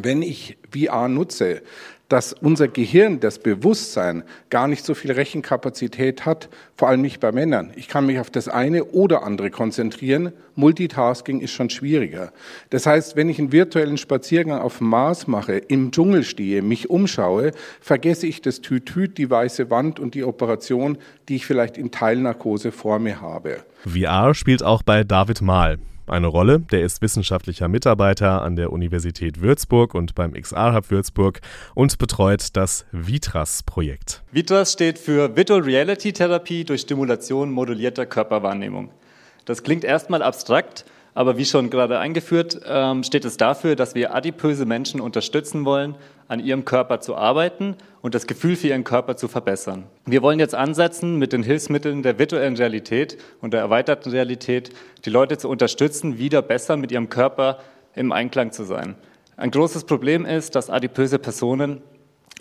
wenn 0.00 0.22
ich 0.22 0.56
VR 0.72 1.08
nutze, 1.08 1.62
dass 2.08 2.34
unser 2.34 2.68
Gehirn, 2.68 3.20
das 3.20 3.38
Bewusstsein, 3.38 4.22
gar 4.50 4.68
nicht 4.68 4.84
so 4.84 4.92
viel 4.94 5.12
Rechenkapazität 5.12 6.26
hat, 6.26 6.50
vor 6.76 6.88
allem 6.88 7.00
nicht 7.00 7.20
bei 7.20 7.32
Männern. 7.32 7.72
Ich 7.74 7.88
kann 7.88 8.04
mich 8.04 8.18
auf 8.18 8.28
das 8.28 8.48
eine 8.48 8.84
oder 8.84 9.22
andere 9.22 9.50
konzentrieren. 9.50 10.32
Multitasking 10.54 11.40
ist 11.40 11.52
schon 11.52 11.70
schwieriger. 11.70 12.32
Das 12.68 12.84
heißt, 12.84 13.16
wenn 13.16 13.30
ich 13.30 13.38
einen 13.38 13.50
virtuellen 13.50 13.96
Spaziergang 13.96 14.60
auf 14.60 14.78
dem 14.78 14.88
Mars 14.88 15.26
mache, 15.26 15.56
im 15.56 15.90
Dschungel 15.90 16.22
stehe, 16.22 16.60
mich 16.60 16.90
umschaue, 16.90 17.52
vergesse 17.80 18.26
ich 18.26 18.42
das 18.42 18.60
Tütüt, 18.60 19.16
die 19.16 19.30
weiße 19.30 19.70
Wand 19.70 19.98
und 19.98 20.14
die 20.14 20.24
Operation, 20.24 20.98
die 21.30 21.36
ich 21.36 21.46
vielleicht 21.46 21.78
in 21.78 21.92
Teilnarkose 21.92 22.72
vor 22.72 22.98
mir 22.98 23.22
habe. 23.22 23.64
VR 23.86 24.34
spielt 24.34 24.62
auch 24.62 24.82
bei 24.82 25.02
David 25.02 25.40
Mahl 25.40 25.78
eine 26.06 26.26
Rolle. 26.26 26.60
Der 26.60 26.82
ist 26.82 27.02
wissenschaftlicher 27.02 27.68
Mitarbeiter 27.68 28.42
an 28.42 28.56
der 28.56 28.72
Universität 28.72 29.40
Würzburg 29.40 29.94
und 29.94 30.14
beim 30.14 30.32
XR 30.32 30.74
Hub 30.74 30.90
Würzburg 30.90 31.40
und 31.74 31.98
betreut 31.98 32.56
das 32.56 32.86
VITRAS-Projekt. 32.92 34.22
VITRAS 34.32 34.72
steht 34.72 34.98
für 34.98 35.36
Virtual 35.36 35.60
Reality 35.60 36.12
Therapie 36.12 36.64
durch 36.64 36.82
Stimulation 36.82 37.50
modulierter 37.50 38.06
Körperwahrnehmung. 38.06 38.90
Das 39.44 39.62
klingt 39.62 39.84
erstmal 39.84 40.22
abstrakt, 40.22 40.84
aber 41.14 41.36
wie 41.36 41.44
schon 41.44 41.68
gerade 41.68 41.98
eingeführt, 41.98 42.60
ähm, 42.66 43.02
steht 43.02 43.24
es 43.24 43.36
dafür, 43.36 43.76
dass 43.76 43.94
wir 43.94 44.14
adipöse 44.14 44.64
Menschen 44.64 45.00
unterstützen 45.00 45.64
wollen, 45.64 45.96
an 46.28 46.40
ihrem 46.40 46.64
Körper 46.64 47.00
zu 47.00 47.14
arbeiten 47.14 47.76
und 48.00 48.14
das 48.14 48.26
Gefühl 48.26 48.56
für 48.56 48.68
ihren 48.68 48.84
Körper 48.84 49.16
zu 49.16 49.28
verbessern. 49.28 49.84
Wir 50.06 50.22
wollen 50.22 50.38
jetzt 50.38 50.54
ansetzen, 50.54 51.18
mit 51.18 51.32
den 51.32 51.42
Hilfsmitteln 51.42 52.02
der 52.02 52.18
virtuellen 52.18 52.56
Realität 52.56 53.18
und 53.42 53.52
der 53.52 53.60
erweiterten 53.60 54.10
Realität 54.10 54.70
die 55.04 55.10
Leute 55.10 55.36
zu 55.36 55.48
unterstützen, 55.48 56.16
wieder 56.16 56.40
besser 56.40 56.76
mit 56.78 56.90
ihrem 56.90 57.10
Körper 57.10 57.58
im 57.94 58.12
Einklang 58.12 58.52
zu 58.52 58.64
sein. 58.64 58.94
Ein 59.36 59.50
großes 59.50 59.84
Problem 59.84 60.24
ist, 60.24 60.54
dass 60.54 60.70
adipöse 60.70 61.18
Personen 61.18 61.82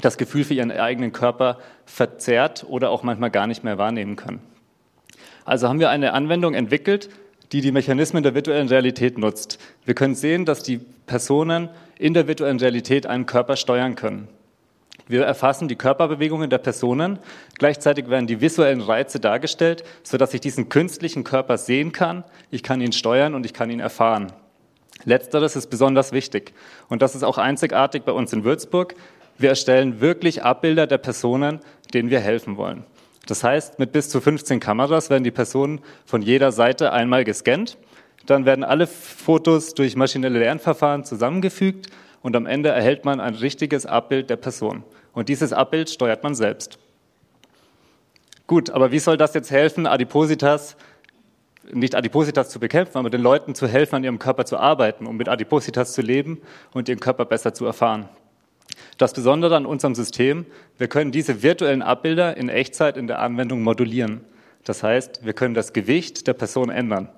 das 0.01 0.17
Gefühl 0.17 0.45
für 0.45 0.53
ihren 0.53 0.71
eigenen 0.71 1.11
Körper 1.11 1.57
verzerrt 1.85 2.65
oder 2.67 2.89
auch 2.89 3.03
manchmal 3.03 3.31
gar 3.31 3.47
nicht 3.47 3.63
mehr 3.63 3.77
wahrnehmen 3.77 4.15
können. 4.15 4.39
Also 5.43 5.67
haben 5.67 5.79
wir 5.79 5.89
eine 5.89 6.13
Anwendung 6.13 6.53
entwickelt, 6.53 7.09
die 7.51 7.61
die 7.61 7.71
Mechanismen 7.71 8.23
der 8.23 8.33
virtuellen 8.33 8.69
Realität 8.69 9.17
nutzt. 9.17 9.59
Wir 9.85 9.93
können 9.93 10.15
sehen, 10.15 10.45
dass 10.45 10.63
die 10.63 10.79
Personen 11.05 11.69
in 11.99 12.13
der 12.13 12.27
virtuellen 12.27 12.59
Realität 12.59 13.05
einen 13.05 13.25
Körper 13.25 13.55
steuern 13.55 13.95
können. 13.95 14.27
Wir 15.07 15.23
erfassen 15.23 15.67
die 15.67 15.75
Körperbewegungen 15.75 16.49
der 16.49 16.57
Personen. 16.57 17.19
Gleichzeitig 17.57 18.09
werden 18.09 18.27
die 18.27 18.39
visuellen 18.39 18.79
Reize 18.79 19.19
dargestellt, 19.19 19.83
sodass 20.03 20.33
ich 20.33 20.39
diesen 20.39 20.69
künstlichen 20.69 21.25
Körper 21.25 21.57
sehen 21.57 21.91
kann. 21.91 22.23
Ich 22.49 22.63
kann 22.63 22.79
ihn 22.79 22.93
steuern 22.93 23.35
und 23.35 23.45
ich 23.45 23.53
kann 23.53 23.69
ihn 23.69 23.81
erfahren. 23.81 24.31
Letzteres 25.03 25.55
ist 25.55 25.67
besonders 25.67 26.13
wichtig. 26.13 26.53
Und 26.87 27.01
das 27.01 27.15
ist 27.15 27.23
auch 27.23 27.37
einzigartig 27.37 28.03
bei 28.03 28.13
uns 28.13 28.31
in 28.31 28.45
Würzburg. 28.45 28.95
Wir 29.37 29.49
erstellen 29.49 29.99
wirklich 29.99 30.43
Abbilder 30.43 30.87
der 30.87 30.99
Personen, 30.99 31.59
denen 31.93 32.09
wir 32.09 32.19
helfen 32.19 32.55
wollen. 32.55 32.85
Das 33.27 33.43
heißt, 33.43 33.79
mit 33.79 33.91
bis 33.91 34.09
zu 34.09 34.19
15 34.19 34.59
Kameras 34.59 35.09
werden 35.09 35.23
die 35.23 35.31
Personen 35.31 35.81
von 36.05 36.21
jeder 36.21 36.51
Seite 36.51 36.91
einmal 36.91 37.23
gescannt. 37.23 37.77
Dann 38.25 38.45
werden 38.45 38.63
alle 38.63 38.87
Fotos 38.87 39.73
durch 39.73 39.95
maschinelle 39.95 40.39
Lernverfahren 40.39 41.03
zusammengefügt 41.03 41.87
und 42.21 42.35
am 42.35 42.45
Ende 42.45 42.69
erhält 42.69 43.05
man 43.05 43.19
ein 43.19 43.35
richtiges 43.35 43.85
Abbild 43.85 44.29
der 44.29 44.35
Person. 44.37 44.83
Und 45.13 45.29
dieses 45.29 45.53
Abbild 45.53 45.89
steuert 45.89 46.23
man 46.23 46.35
selbst. 46.35 46.77
Gut, 48.47 48.69
aber 48.69 48.91
wie 48.91 48.99
soll 48.99 49.17
das 49.17 49.33
jetzt 49.33 49.51
helfen, 49.51 49.87
Adipositas, 49.87 50.75
nicht 51.71 51.95
Adipositas 51.95 52.49
zu 52.49 52.59
bekämpfen, 52.59 52.97
aber 52.97 53.09
den 53.09 53.21
Leuten 53.21 53.55
zu 53.55 53.67
helfen, 53.67 53.95
an 53.95 54.03
ihrem 54.03 54.19
Körper 54.19 54.45
zu 54.45 54.57
arbeiten, 54.57 55.07
um 55.07 55.15
mit 55.15 55.29
Adipositas 55.29 55.93
zu 55.93 56.01
leben 56.01 56.41
und 56.73 56.89
ihren 56.89 56.99
Körper 56.99 57.25
besser 57.25 57.53
zu 57.53 57.65
erfahren? 57.65 58.09
Das 58.97 59.13
Besondere 59.13 59.55
an 59.55 59.65
unserem 59.65 59.95
System, 59.95 60.45
wir 60.77 60.87
können 60.87 61.11
diese 61.11 61.43
virtuellen 61.43 61.81
Abbilder 61.81 62.37
in 62.37 62.49
Echtzeit 62.49 62.97
in 62.97 63.07
der 63.07 63.19
Anwendung 63.19 63.61
modulieren. 63.61 64.21
Das 64.63 64.83
heißt, 64.83 65.25
wir 65.25 65.33
können 65.33 65.53
das 65.53 65.73
Gewicht 65.73 66.27
der 66.27 66.33
Person 66.33 66.69
ändern. 66.69 67.09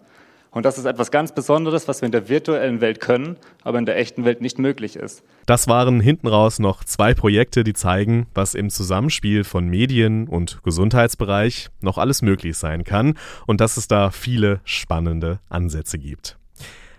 Und 0.54 0.66
das 0.66 0.78
ist 0.78 0.86
etwas 0.86 1.10
ganz 1.10 1.34
Besonderes, 1.34 1.88
was 1.88 2.02
wir 2.02 2.06
in 2.06 2.12
der 2.12 2.30
virtuellen 2.30 2.80
Welt 2.80 3.00
können, 3.00 3.38
aber 3.64 3.80
in 3.80 3.88
der 3.88 3.98
echten 3.98 4.24
Welt 4.24 4.40
nicht 4.40 4.60
möglich 4.60 4.96
ist. 4.96 5.24
Das 5.48 5.68
waren 5.68 6.00
hinten 6.00 6.28
raus 6.28 6.60
noch 6.60 6.84
zwei 6.84 7.16
Projekte, 7.16 7.64
die 7.64 7.74
zeigen, 7.74 8.28
was 8.36 8.54
im 8.54 8.70
Zusammenspiel 8.70 9.44
von 9.44 9.68
Medien 9.68 10.28
und 10.28 10.62
Gesundheitsbereich 10.64 11.70
noch 11.82 11.98
alles 11.98 12.22
möglich 12.22 12.56
sein 12.56 12.84
kann 12.84 13.18
und 13.48 13.62
dass 13.62 13.78
es 13.78 13.88
da 13.88 14.12
viele 14.12 14.62
spannende 14.64 15.40
Ansätze 15.50 15.98
gibt. 15.98 16.38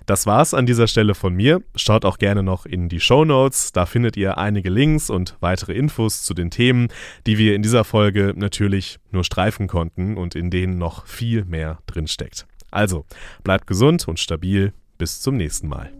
Das 0.06 0.26
war's 0.26 0.52
an 0.52 0.66
dieser 0.66 0.86
Stelle 0.86 1.14
von 1.14 1.34
mir. 1.34 1.62
Schaut 1.76 2.04
auch 2.04 2.18
gerne 2.18 2.42
noch 2.42 2.66
in 2.66 2.88
die 2.88 3.00
Show 3.00 3.24
Notes. 3.24 3.72
Da 3.72 3.86
findet 3.86 4.16
ihr 4.16 4.36
einige 4.36 4.68
Links 4.68 5.08
und 5.08 5.36
weitere 5.40 5.72
Infos 5.72 6.22
zu 6.22 6.34
den 6.34 6.50
Themen, 6.50 6.88
die 7.26 7.38
wir 7.38 7.54
in 7.54 7.62
dieser 7.62 7.84
Folge 7.84 8.34
natürlich 8.36 8.98
nur 9.10 9.24
streifen 9.24 9.66
konnten 9.66 10.16
und 10.16 10.34
in 10.34 10.50
denen 10.50 10.78
noch 10.78 11.06
viel 11.06 11.44
mehr 11.44 11.78
drinsteckt. 11.86 12.46
Also, 12.70 13.06
bleibt 13.44 13.66
gesund 13.66 14.06
und 14.08 14.20
stabil. 14.20 14.72
Bis 14.98 15.20
zum 15.20 15.36
nächsten 15.36 15.68
Mal. 15.68 15.90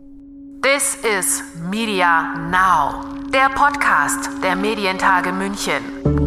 This 0.63 0.97
is 1.19 1.43
Media 1.69 2.35
Now, 2.51 3.05
der 3.31 3.51
Podcast 3.51 4.31
der 4.43 4.57
Medientage 4.57 5.33
München. 5.33 6.24